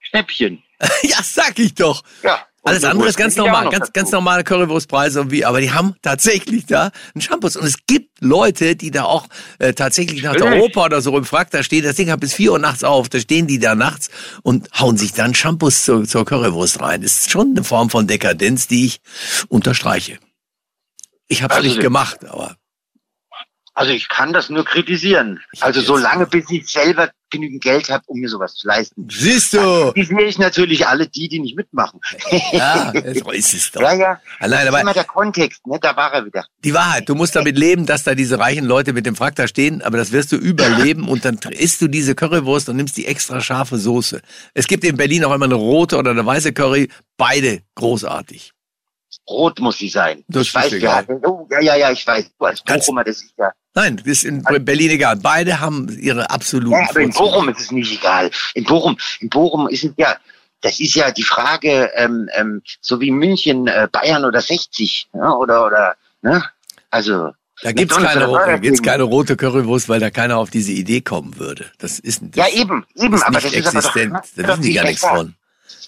Schnäppchen. 0.00 0.62
Ja, 1.04 1.16
sag 1.22 1.58
ich 1.58 1.74
doch. 1.74 2.02
Ja. 2.22 2.40
Alles 2.66 2.84
andere 2.84 3.08
ist 3.08 3.16
ganz 3.16 3.36
normal, 3.36 3.64
ganz, 3.64 3.78
dazu. 3.78 3.92
ganz 3.92 4.10
normale 4.10 4.44
Currywurstpreise 4.44 5.20
und 5.20 5.30
wie, 5.30 5.44
aber 5.44 5.60
die 5.60 5.70
haben 5.70 5.94
tatsächlich 6.02 6.66
da 6.66 6.90
einen 7.14 7.22
Shampoos. 7.22 7.56
Und 7.56 7.66
es 7.66 7.76
gibt 7.86 8.20
Leute, 8.20 8.76
die 8.76 8.90
da 8.90 9.04
auch 9.04 9.26
äh, 9.58 9.72
tatsächlich 9.72 10.22
nach 10.22 10.34
der. 10.34 10.56
Oper 10.56 10.86
oder 10.86 11.00
so 11.00 11.16
im 11.16 11.24
Frack, 11.24 11.50
da 11.50 11.62
steht, 11.62 11.84
das 11.84 11.96
Ding 11.96 12.10
hat 12.10 12.20
bis 12.20 12.34
4 12.34 12.52
Uhr 12.52 12.58
nachts 12.58 12.82
auf, 12.82 13.08
da 13.08 13.20
stehen 13.20 13.46
die 13.46 13.58
da 13.58 13.74
nachts 13.74 14.10
und 14.42 14.68
hauen 14.78 14.96
sich 14.96 15.12
dann 15.12 15.34
Shampoos 15.34 15.84
zur, 15.84 16.04
zur 16.04 16.24
Currywurst 16.24 16.80
rein. 16.80 17.02
Das 17.02 17.16
ist 17.16 17.30
schon 17.30 17.50
eine 17.50 17.64
Form 17.64 17.90
von 17.90 18.06
Dekadenz, 18.06 18.68
die 18.68 18.86
ich 18.86 19.00
unterstreiche. 19.48 20.18
Ich 21.28 21.42
habe 21.42 21.52
es 21.54 21.58
Also 21.58 21.68
nicht 21.68 21.80
gemacht, 21.80 22.24
aber 22.24 22.56
Also 23.76 23.92
ich 23.92 24.08
kann 24.08 24.32
das 24.32 24.48
nur 24.48 24.64
kritisieren. 24.64 25.38
Also 25.60 25.82
solange 25.82 26.26
bis 26.26 26.48
ich 26.50 26.66
selber 26.66 27.10
genügend 27.28 27.62
Geld 27.62 27.90
habe, 27.90 28.02
um 28.06 28.18
mir 28.18 28.28
sowas 28.30 28.54
zu 28.54 28.66
leisten. 28.66 29.06
siehst 29.10 29.52
du, 29.52 29.92
Die 29.94 30.04
sehe 30.04 30.22
ich 30.24 30.38
natürlich 30.38 30.86
alle 30.86 31.06
die, 31.06 31.28
die 31.28 31.40
nicht 31.40 31.56
mitmachen. 31.56 32.00
ja, 32.52 32.90
so 33.14 33.30
ist 33.32 33.52
es 33.52 33.70
doch. 33.70 33.82
ja, 33.82 33.92
ja. 33.92 34.20
Allein, 34.40 34.64
Das 34.64 34.74
ist 34.74 34.80
immer 34.80 34.94
der 34.94 35.04
Kontext, 35.04 35.66
ne? 35.66 35.78
Da 35.78 35.94
war 35.94 36.10
er 36.10 36.24
wieder. 36.24 36.46
Die 36.64 36.72
Wahrheit, 36.72 37.06
du 37.06 37.14
musst 37.14 37.36
damit 37.36 37.58
leben, 37.58 37.84
dass 37.84 38.02
da 38.02 38.14
diese 38.14 38.38
reichen 38.38 38.64
Leute 38.64 38.94
mit 38.94 39.04
dem 39.04 39.14
Frack 39.14 39.34
da 39.34 39.46
stehen, 39.46 39.82
aber 39.82 39.98
das 39.98 40.10
wirst 40.10 40.32
du 40.32 40.36
überleben 40.36 41.06
und 41.06 41.26
dann 41.26 41.36
isst 41.50 41.82
du 41.82 41.88
diese 41.88 42.14
Currywurst 42.14 42.70
und 42.70 42.76
nimmst 42.76 42.96
die 42.96 43.04
extra 43.04 43.42
scharfe 43.42 43.76
Soße. 43.76 44.22
Es 44.54 44.66
gibt 44.68 44.84
in 44.84 44.96
Berlin 44.96 45.22
auch 45.26 45.34
immer 45.34 45.44
eine 45.44 45.54
rote 45.54 45.98
oder 45.98 46.12
eine 46.12 46.24
weiße 46.24 46.54
Curry, 46.54 46.88
beide 47.18 47.60
großartig. 47.74 48.52
Rot 49.28 49.60
muss 49.60 49.76
sie 49.76 49.88
sein. 49.88 50.24
Das 50.28 50.46
ich 50.46 50.54
weiß, 50.54 50.72
oh, 51.24 51.46
ja, 51.50 51.60
ja, 51.60 51.76
ja, 51.76 51.90
ich 51.90 52.06
weiß. 52.06 52.30
Du 52.38 52.44
als 52.46 52.62
Bochumer, 52.62 53.04
das 53.04 53.16
ist 53.16 53.34
ja. 53.36 53.50
Nein, 53.76 53.98
das 53.98 54.06
ist 54.06 54.24
in 54.24 54.42
Berlin 54.42 54.90
egal. 54.90 55.16
Beide 55.16 55.60
haben 55.60 55.86
ihre 56.00 56.30
absoluten 56.30 56.70
Ja, 56.72 56.88
aber 56.88 57.00
in. 57.00 57.10
Bochum 57.10 57.50
ist 57.50 57.60
es 57.60 57.70
nicht 57.70 57.92
egal. 57.92 58.30
In 58.54 58.64
Bochum, 58.64 58.96
in 59.20 59.28
Bochum 59.28 59.68
ist 59.68 59.84
es 59.84 59.92
ja, 59.98 60.16
das 60.62 60.80
ist 60.80 60.94
ja 60.94 61.10
die 61.10 61.22
Frage, 61.22 61.90
ähm, 61.94 62.30
ähm, 62.34 62.62
so 62.80 63.02
wie 63.02 63.10
München, 63.10 63.66
äh, 63.66 63.86
Bayern 63.92 64.24
oder 64.24 64.40
60, 64.40 65.08
ja, 65.12 65.30
oder, 65.34 65.66
oder, 65.66 65.94
ne? 66.22 66.42
Also, 66.90 67.32
Da 67.62 67.72
gibt's 67.72 67.94
McDonald's 67.98 68.44
keine, 68.46 68.60
gibt's 68.60 68.82
keine 68.82 69.02
rote 69.02 69.36
Currywurst, 69.36 69.90
weil 69.90 70.00
da 70.00 70.08
keiner 70.08 70.38
auf 70.38 70.48
diese 70.48 70.72
Idee 70.72 71.02
kommen 71.02 71.38
würde. 71.38 71.66
Das 71.78 71.98
ist, 71.98 72.22
das 72.30 72.48
ja, 72.48 72.58
eben, 72.58 72.86
eben, 72.94 73.12
ist 73.12 73.24
aber 73.24 73.42
nicht 73.42 73.56
das 73.56 73.74
doch, 73.74 73.74
existent. 73.74 74.14
das 74.14 74.32
da 74.34 74.42
doch 74.42 74.48
wissen 74.52 74.62
die 74.62 74.72
gar 74.72 74.84
nichts 74.84 75.04
von. 75.06 75.34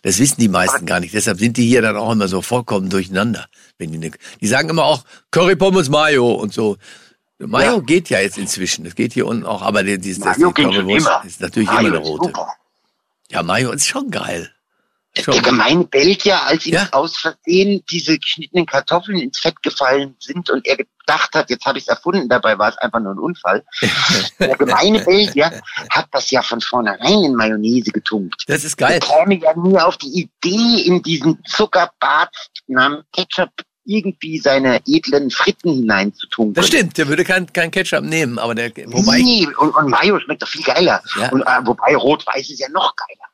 Das 0.02 0.18
wissen 0.18 0.40
die 0.40 0.48
meisten 0.48 0.84
gar 0.84 1.00
nicht. 1.00 1.14
Deshalb 1.14 1.38
sind 1.38 1.56
die 1.56 1.66
hier 1.66 1.80
dann 1.80 1.96
auch 1.96 2.12
immer 2.12 2.28
so 2.28 2.42
vollkommen 2.42 2.90
durcheinander. 2.90 3.46
Wenn 3.78 3.92
die, 3.92 3.98
ne, 3.98 4.10
die 4.40 4.46
sagen 4.46 4.68
immer 4.68 4.84
auch 4.84 5.04
Curry 5.30 5.56
Pommes 5.56 5.88
Mayo 5.88 6.32
und 6.32 6.52
so. 6.52 6.76
Mayo 7.38 7.74
Ja. 7.76 7.80
geht 7.80 8.10
ja 8.10 8.20
jetzt 8.20 8.36
inzwischen. 8.38 8.84
Das 8.84 8.94
geht 8.94 9.12
hier 9.12 9.26
unten 9.26 9.46
auch, 9.46 9.62
aber 9.62 9.82
die, 9.84 9.98
die, 9.98 10.18
das, 10.18 10.38
Mayo 10.38 10.50
geht 10.52 10.74
schon 10.74 10.88
immer. 10.88 11.22
ist 11.24 11.40
natürlich 11.40 11.68
Mayo 11.68 11.78
immer 11.88 11.96
eine 11.98 11.98
rote. 12.06 12.26
super. 12.28 12.48
Ja, 13.30 13.42
Mayo 13.42 13.70
ist 13.72 13.86
schon 13.86 14.10
geil. 14.10 14.50
Der 15.16 15.22
Schon. 15.22 15.42
gemeine 15.42 15.84
Belgier, 15.84 16.42
als 16.44 16.66
ihm 16.66 16.74
Ja. 16.74 16.88
aus 16.92 17.16
Versehen 17.16 17.82
diese 17.90 18.18
geschnittenen 18.18 18.66
Kartoffeln 18.66 19.18
ins 19.18 19.38
Fett 19.38 19.60
gefallen 19.62 20.14
sind 20.20 20.48
und 20.50 20.66
er 20.66 20.76
gedacht 20.76 21.34
hat, 21.34 21.48
jetzt 21.50 21.64
habe 21.64 21.78
ich 21.78 21.84
es 21.84 21.88
erfunden, 21.88 22.28
dabei 22.28 22.58
war 22.58 22.68
es 22.68 22.78
einfach 22.78 23.00
nur 23.00 23.12
ein 23.14 23.18
Unfall. 23.18 23.64
Der 24.38 24.56
gemeine 24.56 25.00
Belgier 25.04 25.60
hat 25.90 26.08
das 26.12 26.30
ja 26.30 26.42
von 26.42 26.60
vornherein 26.60 27.24
in 27.24 27.34
Mayonnaise 27.34 27.90
getunkt. 27.90 28.44
Das 28.48 28.64
ist 28.64 28.80
Er 28.80 28.88
geil. 28.88 29.00
käme 29.00 29.38
ja 29.40 29.56
nie 29.56 29.78
auf 29.78 29.96
die 29.96 30.28
Idee, 30.44 30.82
in 30.82 31.02
diesen 31.02 31.42
Zuckerbad 31.46 32.30
namens 32.66 33.04
Ketchup 33.12 33.50
irgendwie 33.88 34.38
seine 34.38 34.80
edlen 34.86 35.30
Fritten 35.30 35.72
hineinzutunken. 35.72 36.54
Das 36.54 36.66
stimmt. 36.66 36.98
Der 36.98 37.08
würde 37.08 37.24
kein, 37.24 37.50
kein 37.52 37.70
Ketchup 37.70 38.04
nehmen, 38.04 38.38
aber 38.38 38.54
der, 38.54 38.70
wobei, 38.86 39.18
Nee, 39.18 39.48
und, 39.58 39.74
und 39.74 39.88
Mayo 39.88 40.20
schmeckt 40.20 40.42
doch 40.42 40.48
viel 40.48 40.62
geiler. 40.62 41.02
Ja. 41.18 41.30
Und, 41.30 41.42
äh, 41.42 41.46
wobei 41.64 41.96
Rot-Weiß 41.96 42.50
ist 42.50 42.60
ja 42.60 42.68
noch 42.68 42.94
geiler. 42.94 43.27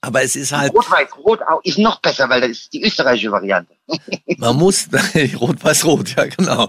Aber 0.00 0.22
es 0.22 0.36
ist 0.36 0.52
halt, 0.52 0.72
Rot-Weiß, 0.74 1.08
Rot 1.24 1.40
au- 1.42 1.60
ist 1.64 1.78
noch 1.78 2.00
besser, 2.00 2.28
weil 2.28 2.40
das 2.40 2.50
ist 2.50 2.72
die 2.72 2.82
österreichische 2.82 3.30
Variante. 3.30 3.74
Man 4.38 4.56
muss, 4.56 4.88
rot-weiß-rot, 5.40 6.16
ja 6.16 6.26
genau. 6.26 6.68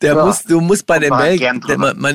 Der 0.00 0.14
Ja. 0.14 0.24
muss, 0.26 0.44
du 0.44 0.60
musst 0.60 0.86
bei 0.86 0.98
den 0.98 1.10
Belgiern, 1.10 1.60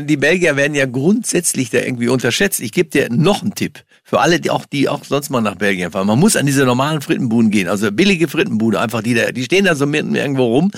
die 0.07 0.17
Belgier 0.17 0.55
werden 0.55 0.75
ja 0.75 0.85
grundsätzlich 0.85 1.69
da 1.69 1.79
irgendwie 1.79 2.09
unterschätzt. 2.09 2.59
Ich 2.59 2.71
gebe 2.71 2.89
dir 2.89 3.07
noch 3.11 3.41
einen 3.41 3.55
Tipp. 3.55 3.83
Für 4.03 4.21
alle, 4.21 4.39
die 4.39 4.51
auch, 4.51 4.65
die 4.65 4.87
auch 4.87 5.03
sonst 5.03 5.29
mal 5.29 5.41
nach 5.41 5.55
Belgien 5.55 5.91
fahren. 5.91 6.07
Man 6.07 6.17
muss 6.19 6.37
an 6.37 6.45
diese 6.45 6.63
normalen 6.65 7.01
Frittenbuden 7.01 7.51
gehen. 7.51 7.67
Also 7.67 7.91
billige 7.91 8.29
Frittenbude, 8.29 8.79
einfach 8.79 9.01
die 9.03 9.13
da, 9.15 9.31
die 9.33 9.43
stehen 9.43 9.65
da 9.65 9.75
so 9.75 9.85
mitten 9.85 10.15
irgendwo 10.15 10.45
rum. 10.45 10.71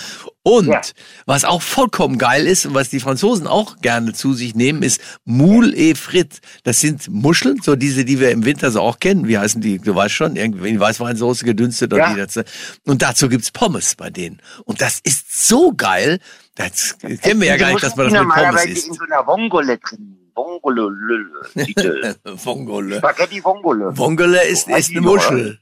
Und 0.50 0.68
Ja. 0.68 0.82
was 1.27 1.46
auch 1.46 1.62
vollkommen 1.62 2.18
geil 2.18 2.48
ist 2.48 2.65
und 2.65 2.74
was 2.74 2.89
die 2.89 3.00
Franzosen 3.00 3.46
auch 3.46 3.77
gerne 3.82 4.13
zu 4.13 4.34
sich 4.34 4.56
nehmen, 4.56 4.82
ist 4.82 5.00
Moule 5.25 5.75
et 5.75 5.98
Frites. 5.98 6.39
Das 6.63 6.79
sind 6.79 7.08
Muscheln, 7.10 7.62
so 7.62 7.75
diese, 7.75 8.03
die 8.03 8.20
wir 8.20 8.32
im 8.32 8.46
Winter 8.46 8.72
so 8.72 8.82
auch 8.82 9.00
kennen. 9.00 9.27
Wie 9.27 9.38
heißen 9.38 9.62
die? 9.62 9.77
Du 9.77 9.94
weißt 9.94 10.13
schon, 10.13 10.36
irgendwie 10.36 10.70
in 10.70 10.79
Weißweinsoße 10.79 11.46
gedünstet 11.46 11.94
oder 11.94 12.01
Ja. 12.03 12.13
die 12.13 12.20
dazu. 12.20 12.41
Und 12.86 13.01
dazu 13.01 13.29
gibt's 13.29 13.51
Pommes 13.51 13.96
bei 13.96 14.10
denen. 14.10 14.41
Und 14.65 14.82
das 14.82 15.00
ist 15.03 15.48
so 15.48 15.72
geil. 15.75 16.20
Das 16.56 16.98
kennen 16.98 17.39
wir 17.41 17.48
ja 17.48 17.58
gar 17.58 17.72
nicht, 17.72 17.84
dass 17.84 17.96
man 17.96 18.06
das 18.06 18.13
mit 18.13 18.22
Pommes 18.22 18.36
normalerweise 18.38 18.68
in 18.70 18.74
isst. 18.75 18.94
so 18.94 19.03
einer 19.03 19.25
Vongole 19.27 19.77
drin. 19.77 20.15
Vongole. 20.36 22.15
Vongole. 22.24 22.98
Spaghetti 23.00 23.44
Vongole. 23.44 23.98
Vongole 23.98 24.44
ist, 24.48 24.68
ist 24.68 24.89
eine 24.89 25.01
Muschel. 25.01 25.60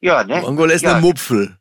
Ja, 0.00 0.24
ne? 0.24 0.42
Vongole 0.42 0.74
ist 0.74 0.82
ja. 0.82 0.92
eine 0.92 1.00
Mupfel. 1.00 1.56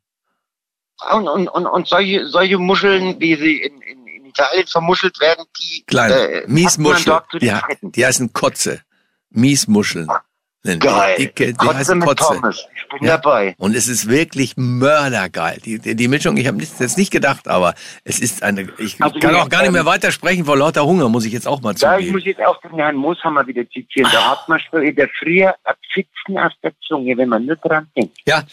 Und, 1.11 1.27
und, 1.27 1.47
und, 1.47 1.65
und 1.67 1.87
solche, 1.87 2.27
solche 2.27 2.57
Muscheln, 2.57 3.19
wie 3.19 3.35
sie 3.35 3.57
in, 3.57 3.81
in, 3.81 4.07
in 4.07 4.25
Italien 4.25 4.67
vermuschelt 4.67 5.19
werden, 5.19 5.45
die 5.61 5.83
Kleine. 5.85 6.13
äh, 6.13 6.35
hat 6.41 6.47
man 6.47 6.53
Miesmuschel. 6.53 7.05
dort 7.05 7.29
zu 7.31 7.39
Fritten. 7.39 7.91
die 7.91 8.05
heißen 8.05 8.33
Kotze. 8.33 8.81
Miesmuscheln. 9.29 10.07
Geil. 10.65 11.15
Die, 11.17 11.27
die, 11.27 11.45
die 11.47 11.53
Kotze 11.53 11.93
mit 11.95 12.07
Kotze. 12.07 12.23
Pommes. 12.39 12.65
Ich 12.75 12.99
bin 12.99 13.07
Ja. 13.07 13.17
dabei. 13.17 13.53
Und 13.57 13.75
es 13.75 13.89
ist 13.89 14.07
wirklich 14.07 14.53
mördergeil. 14.55 15.59
Die, 15.65 15.77
die, 15.79 16.07
Mischung, 16.07 16.37
ich 16.37 16.47
habe 16.47 16.61
jetzt 16.61 16.97
nicht 16.97 17.11
gedacht, 17.11 17.49
aber 17.49 17.73
es 18.05 18.19
ist 18.19 18.43
eine. 18.43 18.69
Ich 18.77 19.01
Also, 19.01 19.19
kann 19.19 19.35
auch 19.35 19.49
gar 19.49 19.63
nicht 19.63 19.71
mehr 19.73 19.85
weitersprechen 19.85 20.45
vor 20.45 20.55
lauter 20.57 20.85
Hunger, 20.85 21.09
muss 21.09 21.25
ich 21.25 21.33
jetzt 21.33 21.47
auch 21.47 21.61
mal 21.61 21.75
Ja, 21.77 21.97
ich 21.97 22.05
zugeben. 22.05 22.11
muss 22.13 22.25
jetzt 22.25 22.41
auch 22.45 22.61
den 22.61 22.75
Herrn 22.75 22.95
Mooshammer 22.95 23.45
wieder 23.45 23.69
zitieren. 23.69 24.09
Da 24.13 24.31
hat 24.31 24.47
man 24.47 24.57
schon 24.61 24.83
in 24.83 24.95
der 24.95 25.09
Früh 25.19 25.43
ein 25.45 25.53
Pfitzen 25.93 26.37
auf 26.37 26.53
der 26.63 26.71
Zunge, 26.87 27.17
wenn 27.17 27.27
man 27.27 27.45
nur 27.45 27.57
dran 27.57 27.87
denkt. 27.97 28.17
Ja. 28.25 28.43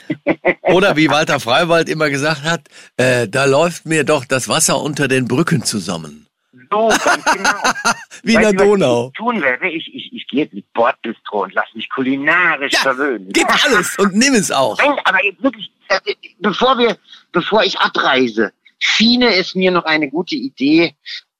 Oder 0.62 0.97
wie 0.97 1.09
Walter 1.11 1.38
Freiwald 1.38 1.88
immer 1.88 2.11
gesagt 2.11 2.43
hat, 2.43 2.62
äh, 2.97 3.29
da 3.29 3.45
läuft 3.45 3.87
mir 3.87 4.02
doch 4.02 4.25
das 4.25 4.49
Wasser 4.49 4.81
unter 4.83 5.07
den 5.07 5.29
Brücken 5.29 5.62
zusammen. 5.64 6.26
So, 6.70 6.88
ganz 6.88 7.24
genau. 7.24 7.50
Wie 8.22 8.34
in 8.34 8.40
der 8.40 8.52
Donau. 8.52 9.08
Ich 9.08 9.18
tun 9.18 9.42
werde, 9.42 9.68
ich, 9.68 9.92
ich, 9.92 10.12
ich 10.12 10.26
gehe 10.28 10.44
jetzt 10.44 10.54
mit 10.54 10.72
Bordbistro 10.72 11.42
und 11.44 11.54
lasse 11.54 11.70
mich 11.74 11.88
kulinarisch 11.90 12.72
Ja, 12.72 12.80
verwöhnen. 12.80 13.28
Gib 13.32 13.48
alles 13.64 13.98
und 13.98 14.14
nimm 14.14 14.34
es 14.34 14.52
auch. 14.52 14.78
Nein, 14.78 14.98
aber 15.04 15.24
jetzt 15.24 15.42
wirklich, 15.42 15.72
äh, 15.88 15.98
bevor 16.38 16.78
wir, 16.78 16.96
bevor 17.32 17.64
ich 17.64 17.78
abreise, 17.78 18.52
schiene 18.78 19.34
es 19.34 19.54
mir 19.54 19.70
noch 19.70 19.84
eine 19.84 20.08
gute 20.08 20.36
Idee, 20.36 20.94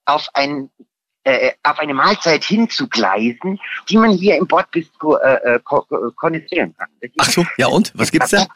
auf 0.05 0.29
ein 0.35 0.71
äh, 1.25 1.53
auf 1.63 1.79
eine 1.79 1.95
Mahlzeit 1.95 2.45
hinzugleisen, 2.45 3.61
die 3.89 3.97
man 3.99 4.11
hier 4.13 4.37
im 4.37 4.47
Bordbistro 4.47 5.17
äh, 5.19 5.55
äh, 5.57 5.61
ko 5.63 5.83
ko 5.83 6.11
kondensieren 6.17 6.75
kann. 6.77 6.89
Ach 7.19 7.31
so, 7.31 7.45
ja 7.59 7.67
und? 7.67 7.93
Was 7.95 8.11
gibt's 8.11 8.31
da? 8.31 8.47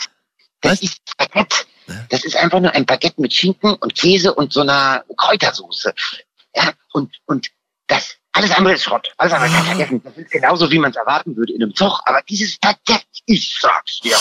Das 0.60 0.82
ist 0.82 0.98
Baguette. 1.18 1.66
Das 2.08 2.24
ist 2.24 2.36
einfach 2.36 2.60
nur 2.60 2.72
ein 2.72 2.86
Baguette 2.86 3.20
mit 3.20 3.34
Schinken 3.34 3.74
und 3.74 3.94
Käse 3.94 4.34
und 4.34 4.52
so 4.52 4.62
einer 4.62 5.04
Kräutersoße. 5.16 5.92
Ja, 6.56 6.72
und, 6.92 7.14
und 7.26 7.50
das, 7.86 8.16
alles 8.32 8.50
andere 8.52 8.74
ist 8.74 8.84
Schrott. 8.84 9.12
Alles 9.18 9.32
andere 9.32 9.50
kann 9.52 9.64
vergessen. 9.66 10.00
Das 10.04 10.16
ist 10.16 10.30
genauso, 10.30 10.70
wie 10.70 10.78
man 10.78 10.90
es 10.90 10.96
erwarten 10.96 11.36
würde 11.36 11.52
in 11.52 11.62
einem 11.62 11.74
Zoch. 11.74 12.00
Aber 12.06 12.20
dieses 12.28 12.58
Baguette, 12.58 13.04
ich 13.26 13.58
sag's 13.60 14.00
dir. 14.00 14.16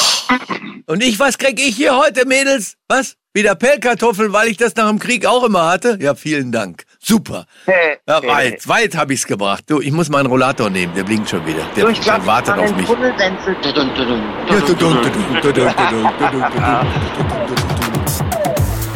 Und 0.85 1.01
ich, 1.03 1.17
was 1.19 1.37
krieg 1.37 1.59
ich 1.59 1.75
hier 1.75 1.95
heute, 1.97 2.25
Mädels? 2.25 2.75
Was? 2.87 3.15
Wieder 3.35 3.55
Pellkartoffeln, 3.55 4.31
weil 4.31 4.49
ich 4.49 4.57
das 4.57 4.75
nach 4.75 4.87
dem 4.89 4.99
Krieg 4.99 5.25
auch 5.25 5.43
immer 5.43 5.67
hatte? 5.67 5.97
Ja, 5.99 6.13
vielen 6.13 6.51
Dank. 6.51 6.83
Super. 6.99 7.47
Äh, 7.65 7.97
Ja, 8.07 8.19
äh, 8.19 8.27
weit, 8.27 8.67
weit 8.67 8.95
habe 8.95 9.13
ich's 9.13 9.25
gebracht. 9.25 9.63
Du, 9.67 9.81
ich 9.81 9.91
muss 9.91 10.09
meinen 10.09 10.27
Rollator 10.27 10.69
nehmen, 10.69 10.93
der 10.93 11.03
blinkt 11.03 11.29
schon 11.29 11.43
wieder. 11.47 11.63
Der, 11.75 11.85
So, 11.85 11.89
ich 11.89 11.99
glaub, 11.99 12.17
der 12.17 12.27
wartet 12.27 12.55
ich 12.55 12.61
mach 12.61 12.69
auf 12.69 12.75
mich. 12.75 12.87